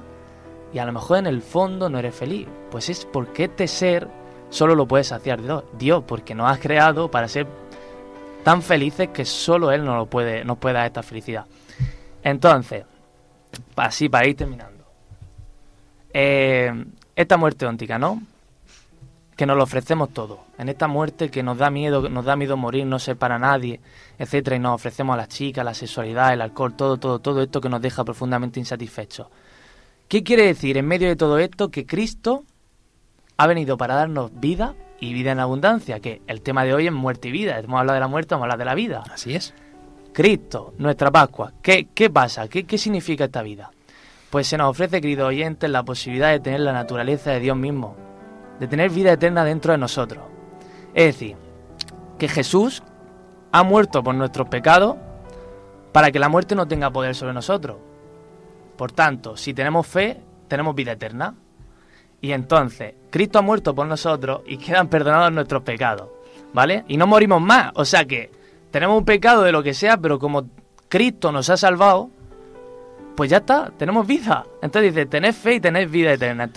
[0.72, 2.48] Y a lo mejor en el fondo no eres feliz.
[2.72, 4.08] Pues es porque este ser
[4.50, 7.46] solo lo puede saciar Dios, Dios porque nos has creado para ser
[8.50, 11.46] tan felices que solo Él nos, lo puede, nos puede dar esta felicidad.
[12.24, 12.84] Entonces,
[13.76, 14.86] así para ir terminando.
[16.12, 16.74] Eh,
[17.16, 18.24] esta muerte óntica, ¿no?
[19.36, 20.46] Que nos lo ofrecemos todo.
[20.58, 23.82] En esta muerte que nos da miedo, nos da miedo morir, no ser para nadie,
[24.18, 27.62] etcétera, y nos ofrecemos a las chicas, la sexualidad, el alcohol, todo, todo, todo esto
[27.62, 29.28] que nos deja profundamente insatisfechos.
[30.08, 32.46] ¿Qué quiere decir en medio de todo esto que Cristo
[33.38, 36.00] ha venido para darnos vida y vida en abundancia?
[36.00, 37.58] Que el tema de hoy es muerte y vida.
[37.60, 39.04] Hemos hablado de la muerte, vamos a hablar de la vida.
[39.12, 39.54] Así es.
[40.14, 41.54] Cristo, nuestra Pascua.
[41.62, 42.48] ¿Qué, qué pasa?
[42.48, 43.72] ¿Qué, ¿Qué significa esta vida?
[44.30, 47.96] Pues se nos ofrece, queridos oyentes, la posibilidad de tener la naturaleza de Dios mismo,
[48.60, 50.24] de tener vida eterna dentro de nosotros.
[50.94, 51.36] Es decir,
[52.18, 52.84] que Jesús
[53.52, 54.98] ha muerto por nuestros pecados
[55.92, 57.78] para que la muerte no tenga poder sobre nosotros.
[58.78, 61.36] Por tanto, si tenemos fe, tenemos vida eterna.
[62.22, 66.10] Y entonces, Cristo ha muerto por nosotros y quedan perdonados nuestros pecados.
[66.54, 66.84] ¿Vale?
[66.88, 67.72] Y no morimos más.
[67.76, 68.32] O sea que
[68.72, 70.48] tenemos un pecado de lo que sea, pero como
[70.88, 72.10] Cristo nos ha salvado,
[73.16, 74.46] pues ya está, tenemos vida.
[74.62, 76.50] Entonces dice, tened fe y tened vida eterna.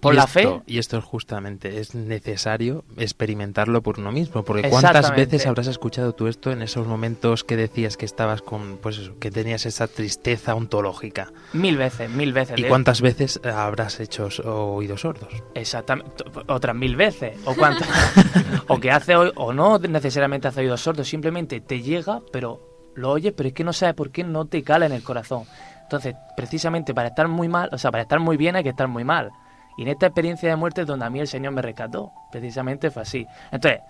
[0.00, 0.62] Por y la esto, fe.
[0.66, 4.42] Y esto es justamente, es necesario experimentarlo por uno mismo.
[4.42, 8.78] Porque ¿cuántas veces habrás escuchado tú esto en esos momentos que decías que estabas con,
[8.78, 11.32] pues eso, que tenías esa tristeza ontológica?
[11.52, 12.58] Mil veces, mil veces.
[12.58, 15.28] ¿Y cuántas veces habrás hecho oídos sordos?
[15.54, 17.38] Exactamente, otras mil veces.
[17.44, 17.88] O cuántas,
[18.68, 23.32] o que hace, o no necesariamente hace oídos sordos, simplemente te llega, pero lo oyes,
[23.36, 25.44] pero es que no sabes por qué no te cala en el corazón.
[25.82, 28.88] Entonces, precisamente para estar muy mal, o sea, para estar muy bien hay que estar
[28.88, 29.32] muy mal.
[29.76, 32.12] Y en esta experiencia de muerte es donde a mí el Señor me rescató.
[32.30, 33.26] Precisamente fue así.
[33.50, 33.80] Entonces,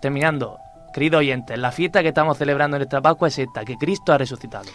[0.00, 0.58] terminando,
[0.92, 4.18] querido oyente, la fiesta que estamos celebrando en esta Pascua es esta, que Cristo ha
[4.18, 4.66] resucitado.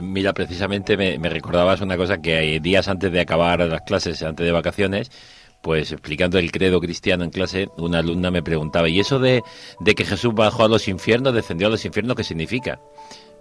[0.00, 4.44] Mira, precisamente me, me recordabas una cosa que días antes de acabar las clases, antes
[4.44, 5.10] de vacaciones,
[5.62, 9.42] pues explicando el credo cristiano en clase, una alumna me preguntaba, ¿y eso de,
[9.80, 12.78] de que Jesús bajó a los infiernos, descendió a los infiernos, qué significa?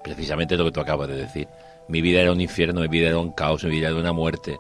[0.04, 1.48] Precisamente lo que tú acabas de decir.
[1.88, 4.58] Mi vida era un infierno, mi vida era un caos, mi vida era una muerte.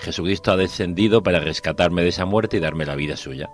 [0.00, 3.50] Jesucristo ha descendido para rescatarme de esa muerte y darme la vida suya.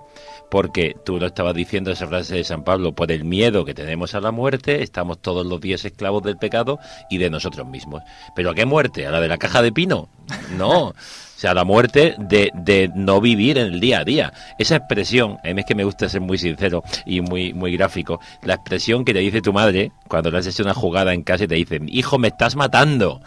[0.51, 4.15] Porque tú lo estabas diciendo esa frase de San Pablo, por el miedo que tenemos
[4.15, 6.79] a la muerte, estamos todos los días esclavos del pecado
[7.11, 8.03] y de nosotros mismos.
[8.35, 9.07] ¿Pero a qué muerte?
[9.07, 10.09] ¿A la de la caja de pino?
[10.57, 10.95] No.
[11.37, 14.33] O sea, la muerte de, de no vivir en el día a día.
[14.59, 18.21] Esa expresión, a mí es que me gusta ser muy sincero y muy, muy gráfico,
[18.43, 21.49] la expresión que te dice tu madre cuando le hecho una jugada en casa y
[21.49, 23.21] te dice, hijo, me estás matando.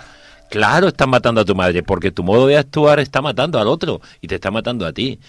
[0.49, 4.01] Claro, estás matando a tu madre, porque tu modo de actuar está matando al otro
[4.19, 5.19] y te está matando a ti.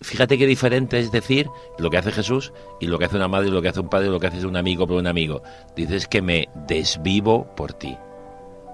[0.00, 3.50] Fíjate qué diferente es decir lo que hace Jesús y lo que hace una madre,
[3.50, 5.42] lo que hace un padre, lo que hace un amigo por un amigo.
[5.76, 7.98] Dices que me desvivo por ti.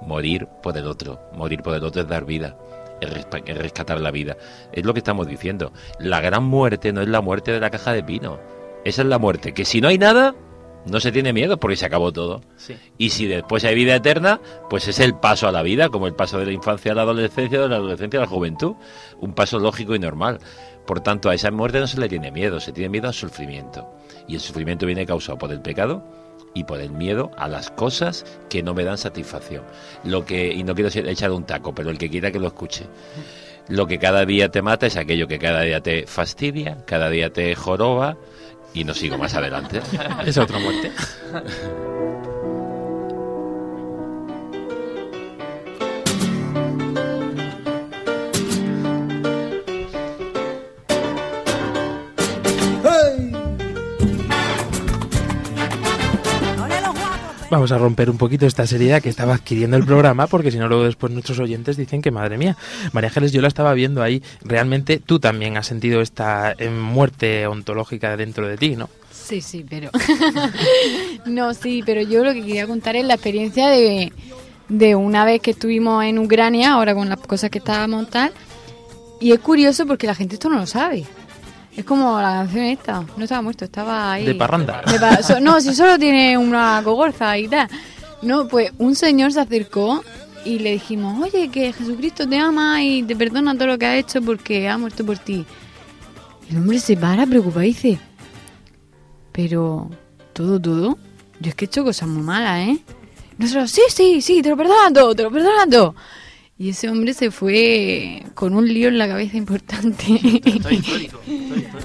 [0.02, 1.20] Morir por el otro.
[1.32, 2.56] Morir por el otro es dar vida.
[3.00, 4.36] Es rescatar la vida.
[4.72, 5.72] Es lo que estamos diciendo.
[5.98, 8.38] La gran muerte no es la muerte de la caja de pino.
[8.84, 9.52] Esa es la muerte.
[9.52, 10.36] Que si no hay nada,
[10.86, 12.42] no se tiene miedo porque se acabó todo.
[12.56, 12.76] Sí.
[12.96, 16.14] Y si después hay vida eterna, pues es el paso a la vida, como el
[16.14, 18.74] paso de la infancia a la adolescencia, de la adolescencia a la juventud.
[19.20, 20.38] Un paso lógico y normal.
[20.86, 23.88] Por tanto, a esa muerte no se le tiene miedo, se tiene miedo al sufrimiento.
[24.28, 26.04] Y el sufrimiento viene causado por el pecado
[26.54, 29.64] y por el miedo a las cosas que no me dan satisfacción.
[30.04, 32.86] Lo que, y no quiero echar un taco, pero el que quiera que lo escuche.
[33.68, 37.32] Lo que cada día te mata es aquello que cada día te fastidia, cada día
[37.32, 38.16] te joroba,
[38.76, 39.80] y no sigo más adelante.
[40.24, 40.92] Esa otra muerte.
[57.48, 60.66] Vamos a romper un poquito esta seriedad que estaba adquiriendo el programa, porque si no,
[60.66, 62.56] luego después nuestros oyentes dicen que, madre mía,
[62.92, 64.20] María Ángeles, yo la estaba viendo ahí.
[64.42, 68.90] Realmente tú también has sentido esta eh, muerte ontológica dentro de ti, ¿no?
[69.12, 69.90] Sí, sí, pero...
[71.26, 74.12] no, sí, pero yo lo que quería contar es la experiencia de,
[74.68, 78.32] de una vez que estuvimos en Ucrania, ahora con las cosas que estábamos tal,
[79.20, 81.04] y es curioso porque la gente esto no lo sabe.
[81.76, 84.24] Es como la canción esta, no estaba muerto, estaba ahí.
[84.24, 84.82] De parranda.
[84.90, 87.68] De pa- so- no, si solo tiene una cogorza y tal.
[88.22, 90.02] No, pues un señor se acercó
[90.44, 93.96] y le dijimos, oye, que Jesucristo te ama y te perdona todo lo que ha
[93.96, 95.44] hecho porque ha muerto por ti.
[96.50, 97.98] El hombre se para preocupado y dice,
[99.32, 99.90] pero,
[100.32, 100.98] ¿todo, todo?
[101.40, 102.78] Yo es que he hecho cosas muy malas, ¿eh?
[103.38, 105.94] Nosotros, sí, sí, sí, te lo perdonan todo, te lo perdonan todo.
[106.58, 110.06] Y ese hombre se fue con un lío en la cabeza importante.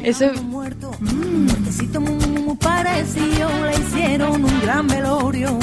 [0.01, 5.59] Eso Muertecito muy, muy, muy parecido, le hicieron un gran velorio,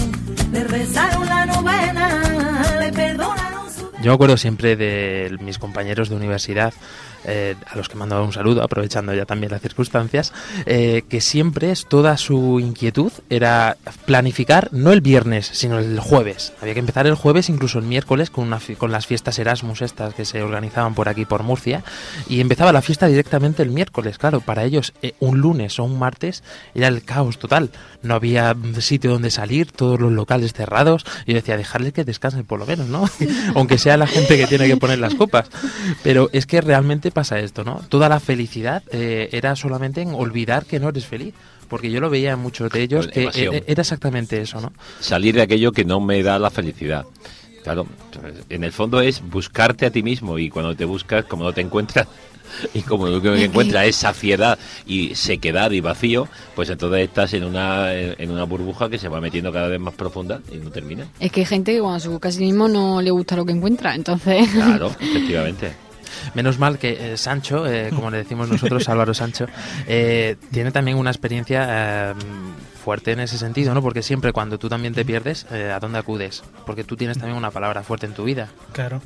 [0.53, 3.91] le rezaron la novena, le perdonaron su...
[4.03, 6.75] Yo me acuerdo siempre de mis compañeros de universidad,
[7.25, 10.33] eh, a los que mandaba un saludo, aprovechando ya también las circunstancias,
[10.67, 13.77] eh, que siempre toda su inquietud era
[14.07, 16.53] planificar no el viernes, sino el jueves.
[16.61, 20.15] Había que empezar el jueves, incluso el miércoles, con, una, con las fiestas Erasmus estas
[20.15, 21.83] que se organizaban por aquí, por Murcia,
[22.29, 24.19] y empezaba la fiesta directamente el miércoles.
[24.19, 26.43] Claro, para ellos eh, un lunes o un martes
[26.75, 27.71] era el caos total.
[28.03, 31.05] No había sitio donde salir, todos los locales cerrados.
[31.27, 33.09] Y yo decía, dejarles que descansen por lo menos, ¿no?
[33.55, 35.49] Aunque sea la gente que tiene que poner las copas.
[36.03, 37.83] Pero es que realmente pasa esto, ¿no?
[37.89, 41.35] Toda la felicidad eh, era solamente en olvidar que no eres feliz.
[41.69, 44.73] Porque yo lo veía en muchos de ellos Con que eh, era exactamente eso, ¿no?
[45.01, 47.05] salir de aquello que no me da la felicidad.
[47.63, 47.87] Claro,
[48.49, 51.61] en el fondo es buscarte a ti mismo y cuando te buscas, como no te
[51.61, 52.07] encuentras,
[52.75, 57.45] y como lo que encuentras es saciedad y sequedad y vacío, pues entonces estás en
[57.45, 61.07] una, en una burbuja que se va metiendo cada vez más profunda y no termina.
[61.21, 63.45] Es que hay gente que cuando se busca a sí mismo no le gusta lo
[63.45, 64.49] que encuentra, entonces...
[64.51, 65.88] Claro, efectivamente.
[66.35, 69.47] Menos mal que eh, Sancho, eh, como le decimos nosotros, Álvaro Sancho,
[69.87, 72.15] eh, tiene también una experiencia eh,
[72.85, 73.83] fuerte en ese sentido, ¿no?
[73.83, 76.43] Porque siempre cuando tú también te pierdes, eh, ¿a dónde acudes?
[76.67, 78.49] Porque tú tienes también una palabra fuerte en tu vida.
[78.73, 79.03] Claro.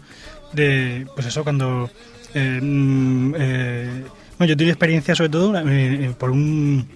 [0.52, 1.90] De, pues eso, cuando...
[2.34, 3.34] eh, mm,
[4.46, 5.52] yo tuve experiencia sobre todo
[6.18, 6.88] por un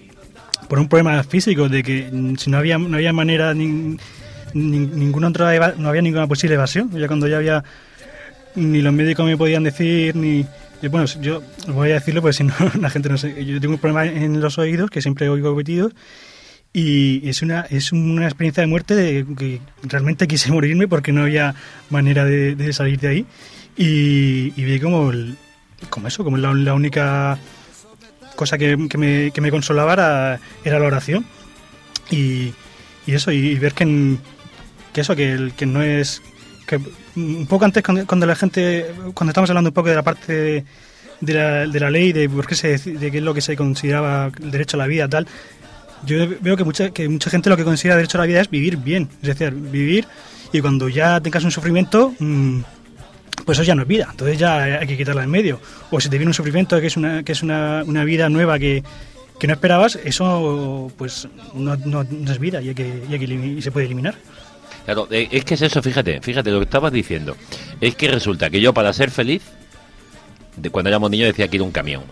[0.67, 3.97] por un problema físico de que mm, si no había no había manera nin-
[4.53, 7.63] nin- ninguna otra no había ninguna posible evasión ya cuando ya había
[8.57, 10.45] ni los médicos me podían decir ni
[10.89, 13.79] bueno yo voy a decirlo porque si no la gente no sé yo tengo un
[13.79, 15.93] problema en los oídos que siempre oigo pitidos
[16.73, 21.21] y es una es una experiencia de muerte de que realmente quise morirme porque no
[21.21, 21.55] había
[21.89, 23.25] manera de, salir de ahí.
[23.77, 25.37] Y, vi como el-
[25.89, 27.39] como eso como la, la única
[28.35, 31.25] cosa que, que me, que me consolaba era, era la oración.
[32.11, 32.53] Y,
[33.07, 34.17] y eso y, ver que,
[34.93, 36.21] que eso que, el- que no es
[36.67, 36.79] que
[37.15, 40.63] un poco antes cuando, cuando la gente cuando estamos hablando un poco de la parte
[41.21, 43.55] de la, de la ley, de por qué se, de qué es lo que se
[43.55, 45.25] consideraba el derecho a la vida, tal,
[46.05, 48.49] yo veo que mucha, que mucha gente lo que considera derecho a la vida es
[48.51, 50.05] vivir bien, es decir, vivir
[50.53, 52.59] y cuando ya tengas un sufrimiento, mm,
[53.45, 55.59] pues eso ya no es vida, entonces ya hay que quitarla en medio.
[55.89, 58.59] O si te viene un sufrimiento que es una, que es una, una vida nueva
[58.59, 58.83] que,
[59.39, 63.19] que no esperabas, eso pues no, no- no es vida y, hay que, y, hay
[63.19, 64.15] que y se puede eliminar.
[64.87, 67.35] Claro, eh, es que es eso, fíjate, fíjate lo que estabas diciendo.
[67.81, 69.41] Es que resulta que yo para ser feliz,
[70.55, 72.03] de cuando éramos niños decía que era un camión.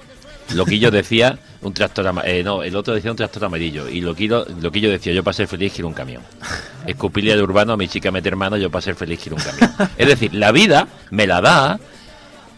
[0.53, 3.87] Loquillo decía un tractor eh, no, el otro decía un tractor amarillo.
[3.87, 6.21] Y Loquillo, Loquillo decía yo para ser feliz quiero un camión.
[6.85, 9.71] Escupirle al urbano a mi chica meter mano, yo para ser feliz quiero un camión.
[9.97, 11.79] Es decir, la vida me la da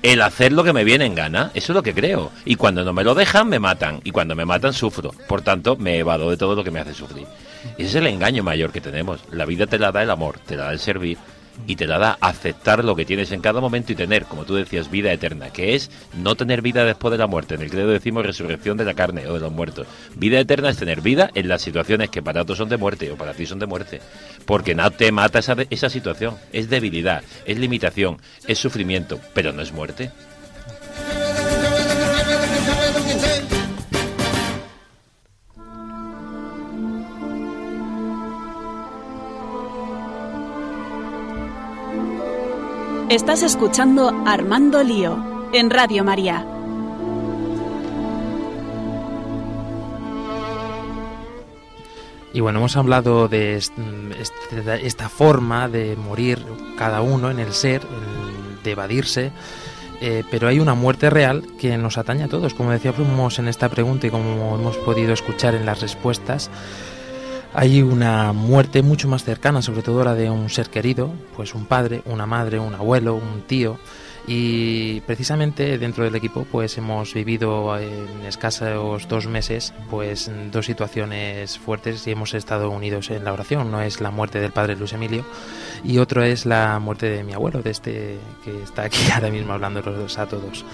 [0.04, 2.32] el hacer lo que me viene en gana, eso es lo que creo.
[2.45, 4.00] Y cuando no me lo dejan, me matan.
[4.04, 5.12] Y cuando me matan, sufro.
[5.28, 7.28] Por tanto, me evado de todo lo que me hace sufrir.
[7.78, 9.22] Ese es el engaño mayor que tenemos.
[9.32, 11.18] La vida te la da el amor, te la da el servir
[11.66, 14.55] y te la da aceptar lo que tienes en cada momento y tener, como tú
[14.55, 17.55] decías, vida eterna, que es no tener vida después de la muerte.
[17.55, 19.88] En el credo decimos resurrección de la carne o de los muertos.
[20.16, 23.18] Vida eterna es tener vida en las situaciones que para otros son de muerte o
[23.18, 24.01] para ti son de muerte.
[24.45, 26.36] Porque no te mata esa, esa situación.
[26.53, 30.12] Es debilidad, es limitación, es sufrimiento, pero no es muerte.
[43.10, 46.45] Estás escuchando Armando Lío en Radio María.
[52.34, 53.74] Y bueno, hemos hablado de est-
[54.20, 56.45] este- esta forma de morir
[56.78, 57.82] cada uno en el ser,
[58.64, 59.32] de evadirse,
[60.01, 62.53] eh, pero hay una muerte real que nos atañe a todos.
[62.53, 66.51] Como decíamos en esta pregunta y como hemos podido escuchar en las respuestas,
[67.54, 71.66] hay una muerte mucho más cercana, sobre todo la de un ser querido, pues un
[71.66, 73.80] padre, una madre, un abuelo, un tío.
[74.30, 81.58] Y precisamente dentro del equipo pues hemos vivido en escasos dos meses pues dos situaciones
[81.58, 83.72] fuertes y hemos estado unidos en la oración.
[83.72, 85.24] No es la muerte del padre Luis Emilio
[85.82, 89.54] y otro es la muerte de mi abuelo, de este que está aquí ahora mismo
[89.54, 90.66] hablándolos a todos.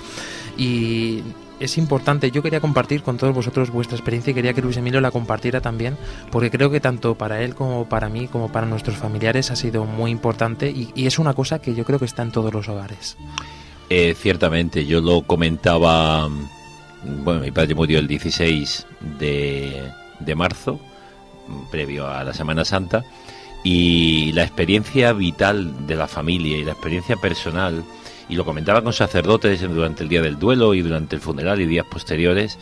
[0.57, 1.21] Y
[1.63, 4.99] es importante, yo quería compartir con todos vosotros vuestra experiencia y quería que Luis Emilio
[4.99, 5.97] la compartiera también,
[6.31, 9.85] porque creo que tanto para él como para mí, como para nuestros familiares, ha sido
[9.85, 13.17] muy importante y, es una cosa que yo creo que está en todos los hogares.
[13.89, 16.29] Eh, ciertamente, yo lo comentaba.
[17.03, 18.85] Bueno, mi padre murió el 16
[19.19, 19.83] de,
[20.19, 20.79] de marzo,
[21.69, 23.03] previo a la Semana Santa,
[23.63, 27.83] y la experiencia vital de la familia y la experiencia personal,
[28.33, 31.67] y lo comentaba con sacerdotes durante el día del duelo y durante el funeral y
[31.67, 32.57] días posteriores.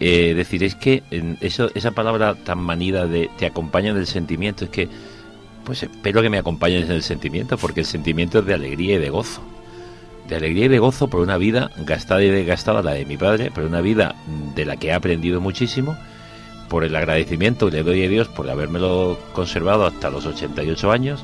[0.00, 1.02] Eh, decir, es que
[1.42, 4.88] eso, esa palabra tan manida de te acompaña en el sentimiento, es que,
[5.64, 8.98] pues espero que me acompañes en el sentimiento, porque el sentimiento es de alegría y
[8.98, 9.42] de gozo
[10.28, 13.50] de alegría y de gozo por una vida gastada y desgastada, la de mi padre,
[13.54, 14.14] pero una vida
[14.54, 15.94] de la que he aprendido muchísimo,
[16.70, 21.22] por el agradecimiento le doy a Dios por habérmelo conservado hasta los 88 años,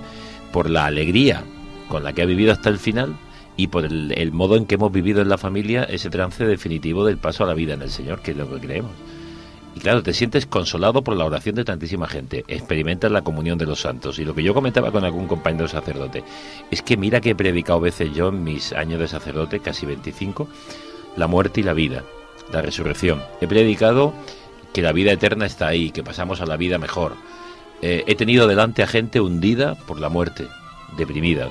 [0.53, 1.43] por la alegría
[1.89, 3.17] con la que ha vivido hasta el final
[3.59, 7.05] y por el, el modo en que hemos vivido en la familia ese trance definitivo
[7.05, 8.93] del paso a la vida en el Señor, que es lo que creemos.
[9.75, 13.67] Y claro, te sientes consolado por la oración de tantísima gente, experimentas la comunión de
[13.67, 14.21] los santos.
[14.21, 16.23] Y lo que yo comentaba con algún compañero sacerdote,
[16.71, 20.49] es que mira que he predicado veces yo en mis años de sacerdote, casi 25,
[21.17, 22.05] la muerte y la vida,
[22.53, 23.21] la resurrección.
[23.41, 24.15] He predicado
[24.73, 27.15] que la vida eterna está ahí, que pasamos a la vida mejor.
[27.83, 30.47] Eh, he tenido delante a gente hundida por la muerte,
[30.97, 31.49] deprimida,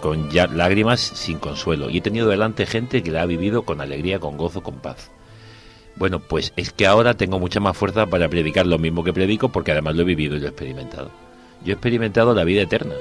[0.00, 1.90] con ya lágrimas sin consuelo.
[1.90, 5.10] Y he tenido delante gente que la ha vivido con alegría, con gozo, con paz.
[5.96, 9.48] Bueno, pues es que ahora tengo mucha más fuerza para predicar lo mismo que predico
[9.48, 11.10] porque además lo he vivido y lo he experimentado.
[11.64, 12.94] Yo he experimentado la vida eterna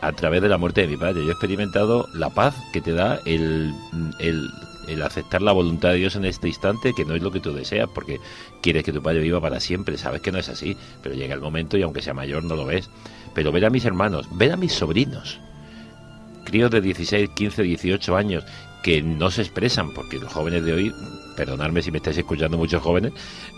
[0.00, 1.22] a través de la muerte de mi padre.
[1.22, 3.74] Yo he experimentado la paz que te da el,
[4.20, 4.50] el,
[4.86, 7.52] el aceptar la voluntad de Dios en este instante, que no es lo que tú
[7.52, 8.20] deseas, porque
[8.60, 9.98] quieres que tu padre viva para siempre.
[9.98, 12.66] Sabes que no es así, pero llega el momento y aunque sea mayor no lo
[12.66, 12.88] ves.
[13.34, 15.40] Pero ver a mis hermanos, ver a mis sobrinos,
[16.44, 18.44] críos de 16, 15, 18 años
[18.82, 20.92] que no se expresan, porque los jóvenes de hoy,
[21.36, 23.12] perdonadme si me estáis escuchando muchos jóvenes,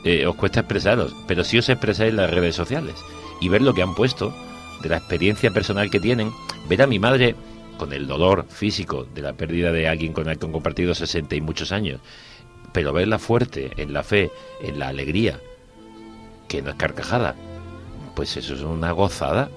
[0.05, 2.95] eh, os cuesta expresaros, pero si os expresáis en las redes sociales
[3.41, 4.35] y ver lo que han puesto,
[4.83, 6.31] de la experiencia personal que tienen,
[6.69, 7.35] ver a mi madre
[7.79, 11.35] con el dolor físico de la pérdida de alguien con el que han compartido 60
[11.35, 12.01] y muchos años,
[12.73, 14.31] pero verla fuerte en la fe,
[14.63, 15.41] en la alegría,
[16.49, 17.35] que no es carcajada,
[18.15, 19.51] pues eso es una gozada.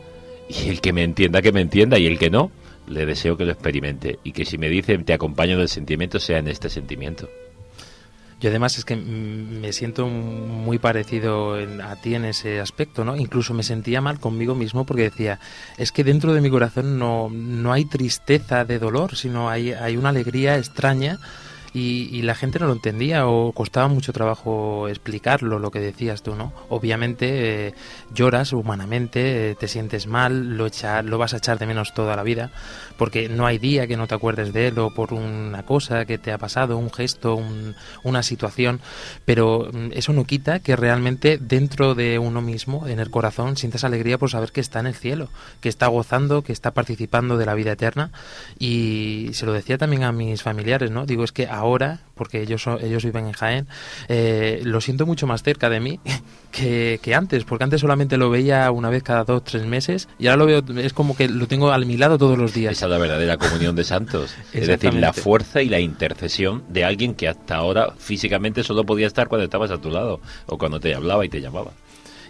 [0.49, 2.51] Y el que me entienda, que me entienda, y el que no,
[2.87, 4.19] le deseo que lo experimente.
[4.23, 7.29] Y que si me dice te acompaño del sentimiento, sea en este sentimiento.
[8.39, 13.15] Yo además es que mm, me siento muy parecido a ti en ese aspecto, ¿no?
[13.15, 15.39] Incluso me sentía mal conmigo mismo porque decía,
[15.77, 19.97] es que dentro de mi corazón no, no hay tristeza de dolor, sino hay, hay
[19.97, 21.19] una alegría extraña
[21.73, 26.23] y, y la gente no lo entendía o costaba mucho trabajo explicarlo, lo que decías
[26.23, 26.53] tú, ¿no?
[26.69, 27.73] Obviamente eh,
[28.13, 32.15] lloras humanamente, eh, te sientes mal, lo, echa- lo vas a echar de menos toda
[32.15, 32.51] la vida,
[32.97, 36.17] porque no hay día que no te acuerdes de él o por una cosa que
[36.17, 38.79] te ha pasado, un gesto, un- una situación,
[39.25, 43.83] pero mm, eso no quita que realmente dentro de uno mismo, en el corazón, sientas
[43.83, 45.29] alegría por saber que está en el cielo,
[45.61, 48.11] que está gozando, que está participando de la vida eterna
[48.59, 51.05] y se lo decía también a mis familiares, ¿no?
[51.05, 53.67] Digo, es que ahora, porque ellos, son- ellos viven en Jaén,
[54.09, 55.99] eh, lo siento mucho más cerca de mí
[56.51, 60.27] que, que antes, porque antes solamente lo veía una vez cada dos, tres meses y
[60.27, 62.73] ahora lo veo, es como que lo tengo a mi lado todos los días.
[62.73, 64.35] Esa es la verdadera comunión de santos.
[64.53, 69.07] es decir, la fuerza y la intercesión de alguien que hasta ahora físicamente solo podía
[69.07, 71.71] estar cuando estabas a tu lado o cuando te hablaba y te llamaba.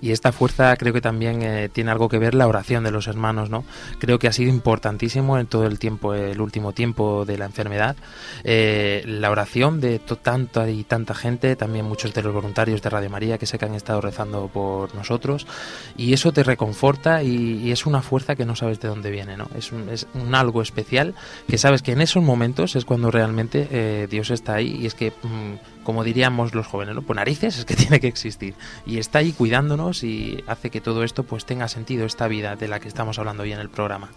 [0.02, 3.08] Y esta fuerza creo que también eh, tiene algo que ver la oración de los
[3.08, 3.64] hermanos, ¿no?
[4.00, 7.96] Creo que ha sido importantísimo en todo el tiempo, el último tiempo de la enfermedad.
[8.44, 13.10] Eh, la oración de tanta y tanta gente, también muchos de los voluntarios de Radio
[13.10, 15.48] María que sé que han estado rezando por nosotros.
[15.96, 19.38] Y eso te reconforta y, y es una fuerza que no sabes de dónde viene,
[19.38, 19.48] ¿no?
[19.56, 21.16] Es un, es un algo especial
[21.48, 24.96] que sabes que en esos momentos es cuando realmente eh, Dios está ahí y es
[24.96, 25.12] que...
[25.24, 27.02] mm, como diríamos los jóvenes, ¿no?
[27.02, 28.56] Pues narices es que tiene que existir.
[28.86, 32.68] Y está ahí cuidándonos y hace que todo esto pues tenga sentido, esta vida de
[32.68, 34.10] la que estamos hablando hoy en el programa.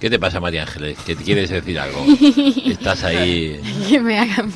[0.00, 0.98] ¿Qué te pasa, María Ángeles?
[1.06, 2.04] ¿Que quieres decir algo?
[2.66, 3.60] Estás ahí...
[3.88, 4.52] que me hagan...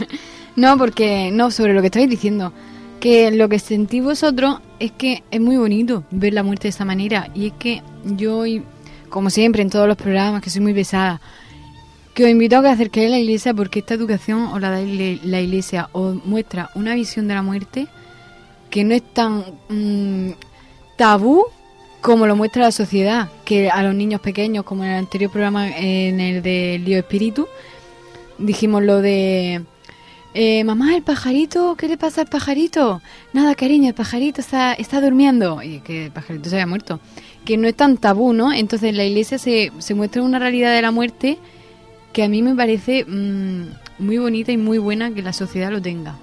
[0.57, 2.53] No, porque, no, sobre lo que estáis diciendo,
[2.99, 6.85] que lo que sentí vosotros es que es muy bonito ver la muerte de esa
[6.85, 7.31] manera.
[7.37, 8.43] Y es que yo,
[9.09, 11.21] como siempre en todos los programas, que soy muy pesada,
[12.15, 14.81] que os invito a que acerquéis a la iglesia porque esta educación o la da
[14.81, 17.87] la iglesia os muestra una visión de la muerte
[18.71, 20.33] que no es tan mm,
[20.97, 21.47] tabú
[22.01, 25.69] como lo muestra la sociedad, que a los niños pequeños, como en el anterior programa,
[25.69, 27.47] en el de Lío Espíritu,
[28.39, 29.63] dijimos lo de
[30.35, 33.03] eh, mamá, el pajarito, ¿qué le pasa al pajarito?
[33.33, 35.63] Nada, cariño, el pajarito está, está durmiendo.
[35.63, 37.01] Y que el pajarito se había muerto.
[37.45, 38.53] Que no es tan tabú, ¿no?
[38.53, 41.39] Entonces en la iglesia se, se muestra una realidad de la muerte
[42.13, 43.67] que a mí me parece mm,
[43.99, 46.17] muy bonita y muy buena que la sociedad lo tenga.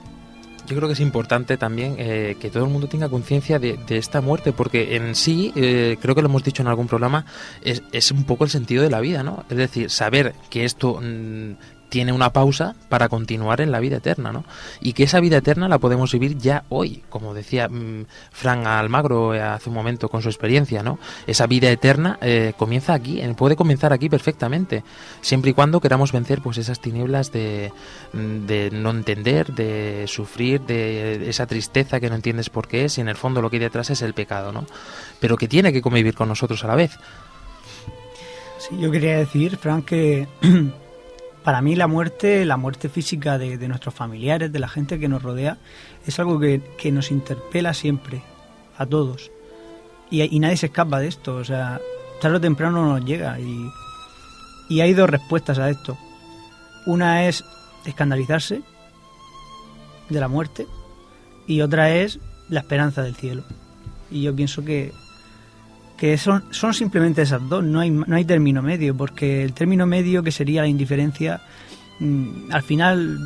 [0.67, 4.21] Yo creo que es importante también eh, que todo el mundo tenga conciencia de, esta
[4.21, 7.25] muerte, porque en sí, eh, creo que lo hemos dicho en algún programa,
[7.63, 9.45] es, es un poco el sentido de la vida, ¿no?
[9.49, 11.53] Es decir, saber que esto mm,
[11.89, 14.45] tiene una pausa para continuar en la vida eterna, ¿no?
[14.79, 19.33] Y que esa vida eterna la podemos vivir ya hoy, como decía mm, Fran Almagro
[19.33, 20.99] eh, hace un momento con su experiencia, ¿no?
[21.27, 24.83] Esa vida eterna eh, comienza aquí, eh, puede comenzar aquí perfectamente,
[25.21, 27.73] siempre y cuando queramos vencer pues esas tinieblas de,
[28.13, 32.97] mm, de no entender, de sufrir, de esa tristeza que no entiendes por qué es
[32.97, 34.65] y en el fondo lo que hay detrás es el pecado, ¿no?
[35.19, 36.91] Pero que tiene que convivir con nosotros a la vez.
[38.59, 40.27] Sí, yo quería decir, Frank, que
[41.43, 45.07] para mí la muerte, la muerte física de, de nuestros familiares, de la gente que
[45.07, 45.57] nos rodea,
[46.05, 48.21] es algo que, que nos interpela siempre,
[48.77, 49.31] a todos.
[50.09, 51.79] Y, nadie se escapa de esto, o sea,
[52.21, 53.39] tarde o temprano nos llega.
[53.39, 53.69] Y,
[54.69, 55.97] y hay dos respuestas a esto.
[56.87, 57.43] Una es
[57.85, 58.61] escandalizarse
[60.09, 60.65] de la muerte
[61.45, 62.19] y otra es
[62.49, 63.43] la esperanza del cielo.
[64.09, 64.91] Y yo pienso que,
[65.99, 69.85] que son, son simplemente esas dos, no hay, no hay término medio, porque el término
[69.85, 71.41] medio que sería la indiferencia,
[71.99, 73.17] mm, al final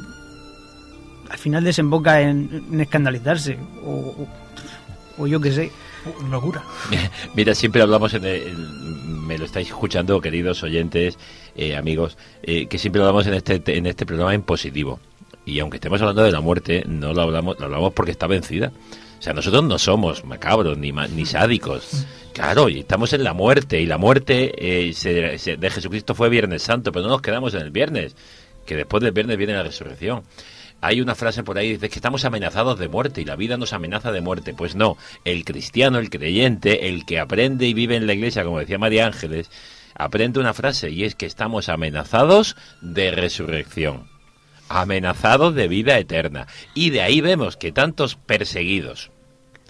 [1.30, 4.28] al final desemboca en, en escandalizarse, o, o-
[5.18, 5.72] o yo qué sé.
[6.30, 6.62] Locura.
[7.36, 11.18] Mira, siempre hablamos, en el- me lo estáis escuchando, queridos oyentes,
[11.56, 15.00] eh, amigos, eh, que siempre hablamos en este, en este programa en positivo.
[15.46, 18.72] Y aunque estemos hablando de la muerte, no lo hablamos, lo hablamos porque está vencida.
[19.24, 22.06] O sea, nosotros no somos macabros ni, ni sádicos.
[22.34, 23.80] Claro, y estamos en la muerte.
[23.80, 27.72] Y la muerte eh, de Jesucristo fue Viernes Santo, pero no nos quedamos en el
[27.72, 28.18] viernes.
[28.66, 30.24] Que después del viernes viene la resurrección.
[30.82, 33.72] Hay una frase por ahí dice que estamos amenazados de muerte y la vida nos
[33.72, 34.54] amenaza de muerte.
[34.54, 38.60] Pues no, el cristiano, el creyente, el que aprende y vive en la iglesia, como
[38.60, 39.50] decía María Ángeles,
[39.96, 44.10] aprende una frase y es que estamos amenazados de resurrección,
[44.68, 46.48] amenazados de vida eterna.
[46.74, 49.13] Y de ahí vemos que tantos perseguidos,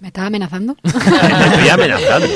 [0.03, 0.75] ¿Me estás amenazando?
[0.83, 2.27] te estoy amenazando,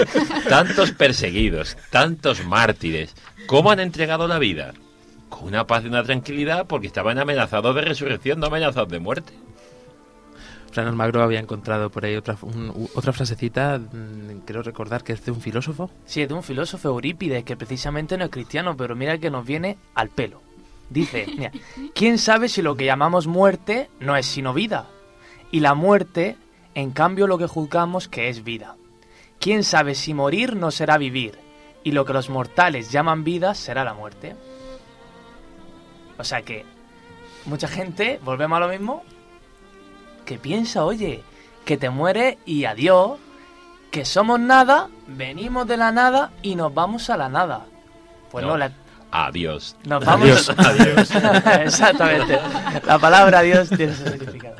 [0.48, 3.14] tantos perseguidos, tantos mártires,
[3.46, 4.72] ¿cómo han entregado la vida?
[5.28, 9.34] Con una paz y una tranquilidad porque estaban amenazados de resurrección, no amenazados de muerte.
[10.72, 15.12] Fran Almagro había encontrado por ahí otra, un- u- otra frasecita, mm, creo recordar que
[15.12, 15.92] es de un filósofo.
[16.06, 19.46] Sí, es de un filósofo Eurípides que precisamente no es cristiano, pero mira que nos
[19.46, 20.42] viene al pelo.
[20.90, 21.52] Dice, mira,
[21.94, 24.88] ¿quién sabe si lo que llamamos muerte no es sino vida?
[25.52, 26.38] Y la muerte,
[26.80, 28.76] en cambio, lo que juzgamos que es vida.
[29.40, 31.40] ¿Quién sabe si morir no será vivir?
[31.84, 34.36] Y lo que los mortales llaman vida será la muerte.
[36.18, 36.66] O sea que
[37.46, 39.04] mucha gente, volvemos a lo mismo,
[40.26, 41.24] que piensa, oye,
[41.66, 43.18] que te mueres y adiós,
[43.92, 47.66] que somos nada, venimos de la nada y nos vamos a la nada.
[48.32, 48.58] Pues no, No.
[48.58, 48.72] la-
[49.10, 49.76] Adiós.
[49.86, 50.50] nos vamos.
[50.58, 51.10] Adiós.
[51.62, 52.40] Exactamente.
[52.86, 54.58] La palabra adiós tiene ese significado.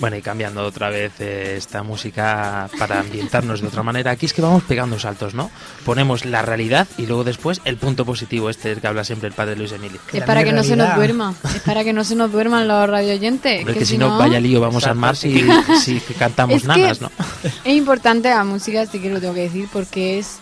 [0.00, 4.32] Bueno, y cambiando otra vez eh, esta música para ambientarnos de otra manera, aquí es
[4.32, 5.50] que vamos pegando saltos, ¿no?
[5.84, 9.34] Ponemos la realidad y luego después el punto positivo, este del que habla siempre el
[9.34, 10.00] padre Luis Emilio.
[10.10, 11.34] Es para que no se nos duerma.
[11.54, 13.60] Es para que no se nos duerman los radioyentes.
[13.60, 15.46] Hombre, que si no, vaya lío vamos a armar si,
[15.78, 17.12] si cantamos Es nanas, ¿no?
[17.42, 20.38] Es importante la música, sí que lo tengo que decir, porque es.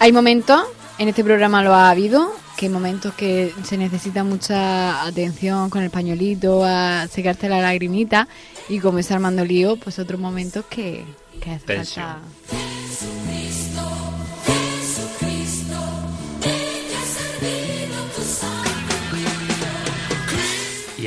[0.00, 0.62] Hay momentos,
[1.00, 5.82] en este programa lo ha habido, que hay momentos que se necesita mucha atención con
[5.82, 8.28] el pañuelito, a secarte la lagrimita,
[8.68, 11.06] y como es Armando Lío, pues otros momentos que,
[11.40, 12.04] que hace Tensión.
[12.04, 12.69] falta.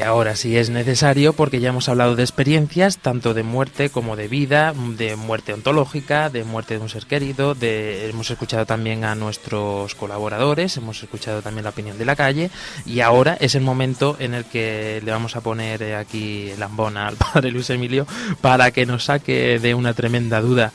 [0.04, 4.28] Ahora sí es necesario porque ya hemos hablado de experiencias, tanto de muerte como de
[4.28, 9.16] vida, de muerte ontológica, de muerte de un ser querido, de hemos escuchado también a
[9.16, 12.52] nuestros colaboradores, hemos escuchado también la opinión de la calle
[12.86, 17.08] y ahora es el momento en el que le vamos a poner aquí el ambona
[17.08, 18.06] al padre Luis Emilio
[18.42, 20.72] para que nos saque de una tremenda duda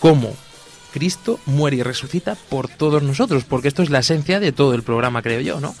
[0.00, 0.34] cómo
[0.92, 4.82] Cristo muere y resucita por todos nosotros, porque esto es la esencia de todo el
[4.82, 5.74] programa, creo yo, ¿no?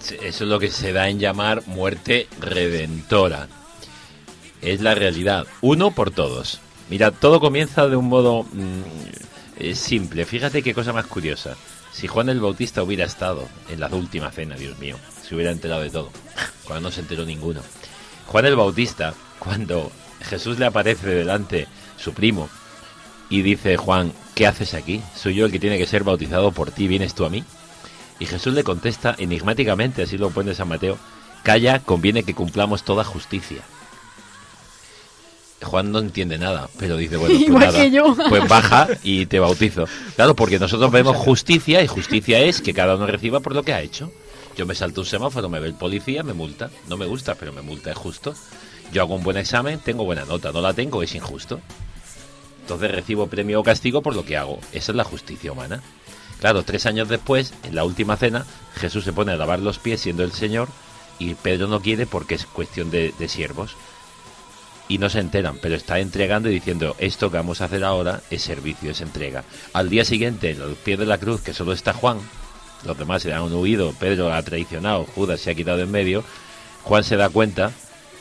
[0.00, 3.48] Eso es lo que se da en llamar muerte redentora.
[4.62, 5.46] Es la realidad.
[5.60, 6.60] Uno por todos.
[6.88, 10.24] Mira, todo comienza de un modo mm, simple.
[10.24, 11.56] Fíjate qué cosa más curiosa.
[11.92, 15.82] Si Juan el Bautista hubiera estado en la última cena, Dios mío, se hubiera enterado
[15.82, 16.10] de todo.
[16.64, 17.60] Cuando no se enteró ninguno.
[18.26, 19.90] Juan el Bautista, cuando
[20.22, 21.66] Jesús le aparece delante
[21.98, 22.48] su primo
[23.28, 25.02] y dice, Juan, ¿qué haces aquí?
[25.14, 27.44] Soy yo el que tiene que ser bautizado por ti, ¿vienes tú a mí?
[28.20, 30.98] Y Jesús le contesta enigmáticamente, así lo pone San Mateo,
[31.42, 33.62] calla, conviene que cumplamos toda justicia.
[35.62, 38.16] Juan no entiende nada, pero dice, bueno, pues Igual nada, que yo.
[38.28, 39.86] pues baja y te bautizo.
[40.16, 43.72] Claro, porque nosotros vemos justicia y justicia es que cada uno reciba por lo que
[43.72, 44.12] ha hecho.
[44.56, 46.70] Yo me salto un semáforo, me ve el policía, me multa.
[46.88, 48.34] No me gusta, pero me multa, es justo.
[48.92, 50.50] Yo hago un buen examen, tengo buena nota.
[50.52, 51.60] No la tengo, es injusto.
[52.62, 54.58] Entonces recibo premio o castigo por lo que hago.
[54.72, 55.82] Esa es la justicia humana.
[56.40, 60.00] Claro, tres años después, en la última cena, Jesús se pone a lavar los pies
[60.00, 60.68] siendo el Señor
[61.18, 63.76] y Pedro no quiere porque es cuestión de, siervos.
[64.88, 68.22] Y no se enteran, pero está entregando y diciendo, esto que vamos a hacer ahora
[68.30, 69.44] es servicio, es entrega.
[69.74, 72.18] Al día siguiente, en los pies de la cruz, que solo está Juan,
[72.84, 76.24] los demás se han huido, Pedro ha traicionado, Judas se ha quitado en medio,
[76.82, 77.70] Juan se da cuenta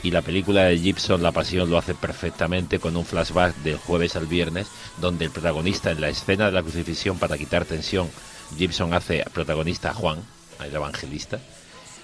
[0.02, 4.16] y la película de Gibson, La Pasión, lo hace perfectamente con un flashback del jueves
[4.16, 8.10] al viernes, donde el protagonista en la escena de la crucifixión para quitar tensión,
[8.58, 10.20] Gibson hace protagonista a Juan,
[10.64, 11.40] el evangelista,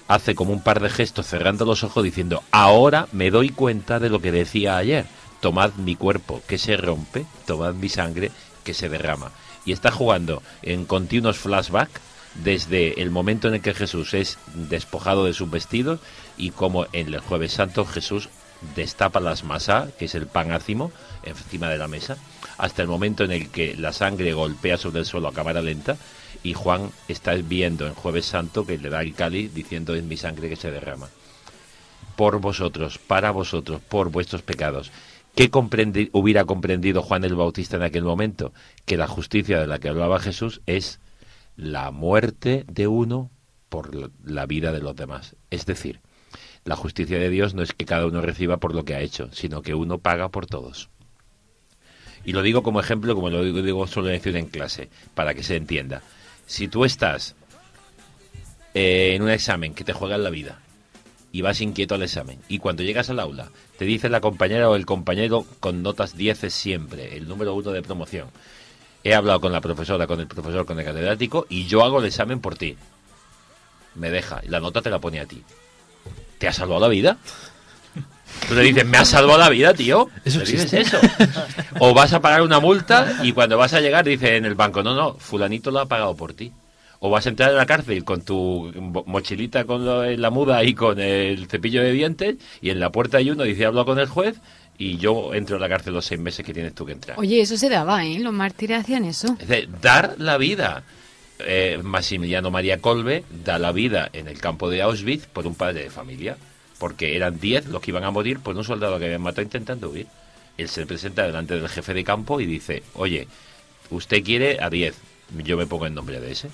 [0.08, 4.10] hace como un par de gestos cerrando los ojos diciendo, ahora me doy cuenta de
[4.10, 5.06] lo que decía ayer,
[5.40, 8.30] tomad mi cuerpo que se rompe, tomad mi sangre
[8.62, 9.32] que se derrama.
[9.64, 12.00] Y está jugando en continuos flashbacks
[12.42, 16.00] desde el momento en el que Jesús es despojado de sus vestidos
[16.36, 18.28] y como en el jueves santo Jesús
[18.74, 20.92] destapa las masas, que es el pan ácimo,
[21.24, 22.16] encima de la mesa,
[22.58, 25.96] hasta el momento en el que la sangre golpea sobre el suelo a cámara lenta
[26.42, 30.16] y Juan está viendo en jueves santo que le da el cáliz diciendo es mi
[30.16, 31.08] sangre que se derrama.
[32.16, 34.90] Por vosotros, para vosotros, por vuestros pecados.
[35.34, 35.50] ¿Qué
[36.12, 38.52] hubiera comprendido Juan el Bautista en aquel momento?
[38.86, 40.98] Que la justicia de la que hablaba Jesús es
[41.56, 43.30] la muerte de uno
[43.68, 43.94] por
[44.24, 45.36] la- vida de los demás.
[45.50, 46.00] Es decir,
[46.64, 49.28] la justicia de Dios no es que cada uno reciba por lo que ha hecho,
[49.32, 50.90] sino que uno paga por todos.
[52.24, 55.42] Y lo digo como ejemplo, como lo digo, digo suelo decir en clase, para que
[55.42, 56.02] se entienda.
[56.46, 57.36] Si tú estás
[58.74, 60.60] eh, en un examen que te juega en la vida
[61.32, 64.76] y vas inquieto al examen y cuando llegas al aula te dice la compañera o
[64.76, 68.28] el compañero con notas 10 siempre, el número uno de promoción.
[69.06, 72.06] He hablado con la profesora, con el profesor, con el catedrático y yo hago el
[72.06, 72.76] examen por ti.
[73.94, 75.42] Me deja y la nota te la pone a ti.
[76.38, 77.16] ¿Te ha salvado la vida?
[78.48, 80.08] Tú le dices, me has salvado la vida, tío.
[80.24, 80.98] Eso ¿Le dices eso?
[81.78, 84.82] O vas a pagar una multa y cuando vas a llegar dice en el banco,
[84.82, 86.52] no, no, fulanito lo ha pagado por ti.
[86.98, 89.84] o vas a entrar en la cárcel con tu mo- mochilita con
[90.20, 93.66] la muda y con el cepillo de dientes y en la puerta hay uno dice
[93.66, 94.36] habla con el juez
[94.78, 97.18] y yo entro a la cárcel los seis meses que tienes tú que entrar.
[97.18, 98.18] Oye, eso se daba, ¿eh?
[98.18, 99.36] Los mártires hacían eso.
[99.38, 100.84] Es decir, dar la vida.
[101.38, 105.82] Eh, Maximiliano María Colbe da la vida en el campo de Auschwitz por un padre
[105.82, 106.38] de familia,
[106.78, 109.90] porque eran 10 los que iban a morir por un soldado que habían matado intentando
[109.90, 110.06] huir.
[110.56, 113.28] Él se presenta delante del jefe de campo y dice, oye,
[113.90, 114.94] usted quiere a 10,
[115.44, 116.48] yo me pongo en nombre de ese,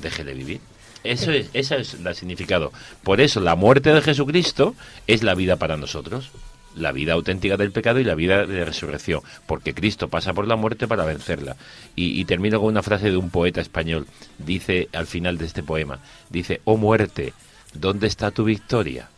[0.00, 0.60] déjele vivir.
[1.04, 2.72] Eso es, ese es el significado.
[3.02, 4.74] Por eso la muerte de Jesucristo
[5.06, 6.30] es la vida para nosotros.
[6.76, 9.20] La vida auténtica del pecado y la vida de resurrección.
[9.46, 11.56] Porque Cristo pasa por la muerte para vencerla.
[11.94, 14.06] Y, termino con una frase de un poeta español.
[14.38, 16.00] Dice al final de este poema.
[16.30, 17.34] Dice, oh muerte,
[17.74, 19.08] ¿dónde está tu victoria?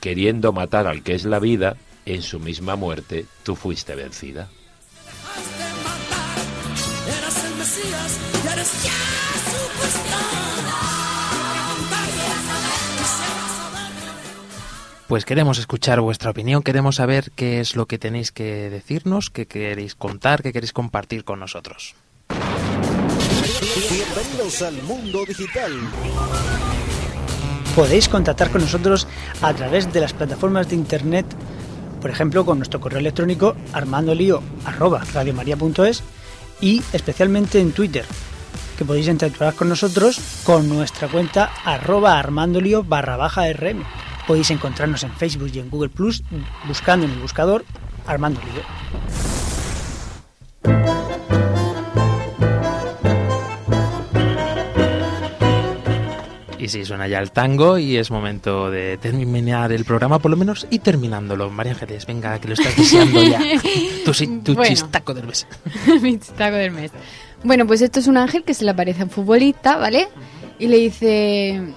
[0.00, 4.48] Queriendo matar al que es la vida, en su misma muerte tú fuiste vencida.
[7.06, 8.20] El Mesías
[8.52, 8.95] eres
[15.08, 19.46] Pues queremos escuchar vuestra opinión, queremos saber qué es lo que tenéis que decirnos, qué
[19.46, 21.94] queréis contar, qué queréis compartir con nosotros.
[23.88, 25.70] Bienvenidos al mundo digital.
[27.76, 29.06] Podéis contactar con nosotros
[29.42, 31.24] a través de las plataformas de internet,
[32.00, 36.02] por ejemplo, con nuestro correo electrónico armandolio@radiomaria.es
[36.60, 38.04] y especialmente en Twitter,
[38.76, 43.84] que podéis interactuar con nosotros con nuestra cuenta arroba armandolio barra baja rm.
[44.26, 46.22] Podéis encontrarnos en Facebook y en Google Plus
[46.66, 47.64] buscando en el buscador
[48.06, 48.62] Armando Lío.
[56.58, 60.36] Y sí, suena ya el tango y es momento de terminar el programa, por lo
[60.36, 61.50] menos, y terminándolo.
[61.50, 63.38] María Ángeles, venga, que lo estás deseando ya.
[64.04, 64.12] Tu,
[64.42, 64.64] tu Bueno.
[64.68, 65.46] chistaco del mes.
[66.02, 66.90] Mi chistaco del mes.
[67.44, 70.08] Bueno, pues esto es un ángel que se le aparece a un futbolista, ¿vale?
[70.58, 71.74] Y le dice...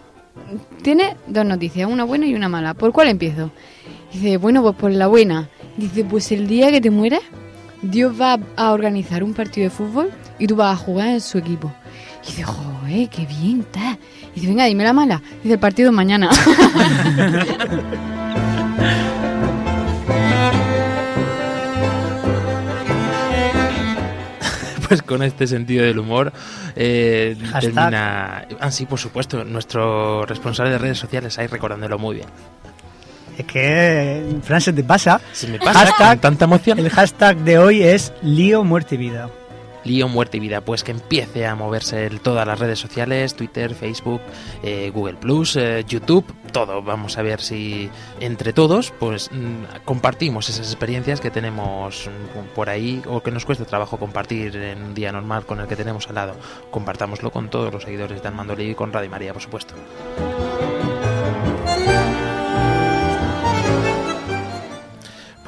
[0.82, 2.74] Tiene dos noticias, una buena y una mala.
[2.74, 3.52] ¿Por cuál empiezo?
[4.14, 5.50] Dice, bueno, pues por la buena.
[5.78, 7.22] Dice, pues el día que te mueras,
[7.82, 11.38] Dios va a organizar un partido de fútbol y tú vas a jugar en su
[11.38, 11.72] equipo.
[12.24, 13.98] Y dice, joder, qué bien está.
[14.36, 15.22] Dice, venga, dime la mala.
[15.44, 16.30] Dice, el partido mañana.
[24.90, 26.34] Pues con este sentido del humor
[26.76, 28.48] eh, termina...
[28.60, 32.28] Ah, sí, por supuesto, nuestro responsable de redes sociales ahí recordándolo muy bien.
[33.38, 35.22] Es que, Fran, se te pasa.
[35.32, 36.80] Se me pasa con tanta emoción.
[36.80, 39.30] El hashtag de hoy es lío, muerte y vida.
[39.84, 43.74] Lío, muerte y vida, pues que empiece a moverse en todas las redes sociales, Twitter,
[43.74, 44.22] Facebook,
[44.64, 46.82] eh, Google Plus, eh, YouTube, todo.
[46.82, 52.70] Vamos a ver si entre todos, pues mm, compartimos esas experiencias que tenemos mm, por
[52.70, 56.08] ahí o que nos cuesta trabajo compartir en un día normal con el que tenemos
[56.10, 56.36] al lado.
[56.72, 59.76] Compartámoslo con todos los seguidores de Armando Lee y con Radio María, por supuesto.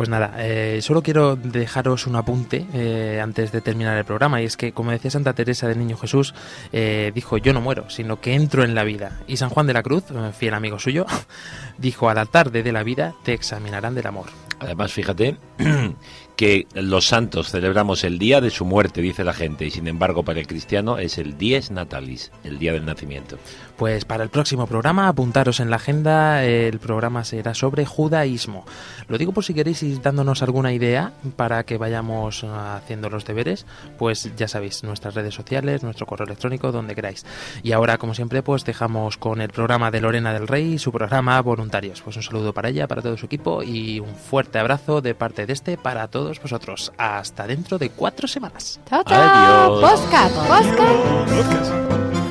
[0.02, 4.46] Pues nada, eh, solo quiero dejaros un apunte eh, antes de terminar el programa y
[4.46, 6.34] es que, como decía Santa Teresa del Niño Jesús,
[6.74, 9.20] eh, dijo yo no muero, sino que entro en la vida.
[9.28, 11.06] Y San Juan de la Cruz, eh, fiel amigo suyo,
[11.78, 14.26] dijo a la tarde de la vida te examinarán del amor.
[14.58, 15.38] Además, fíjate
[16.36, 20.24] que los santos celebramos el día de su muerte, dice la gente, y sin embargo
[20.24, 23.38] para el cristiano es el dies natalis, el día del nacimiento.
[23.82, 28.64] Pues para el próximo programa, apuntaros en la agenda, el programa será sobre judaísmo.
[29.08, 33.26] Lo digo por si queréis ir dándonos alguna idea para que vayamos eh, haciendo los
[33.26, 33.66] deberes,
[33.98, 37.26] pues ya sabéis, nuestras redes sociales, nuestro correo electrónico, donde queráis.
[37.64, 40.92] Y ahora, como siempre, pues dejamos con el programa de Lorena del Rey y su
[40.92, 42.04] programa Voluntarios.
[42.04, 45.48] Pues un saludo para ella, para todo su equipo y un fuerte abrazo de parte
[45.48, 46.94] de este para todos vosotros.
[47.00, 48.80] Hasta dentro de cuatro semanas.
[48.88, 49.80] Chao, chao.
[49.82, 50.02] Adiós.
[50.02, 52.31] Podcast, podcast.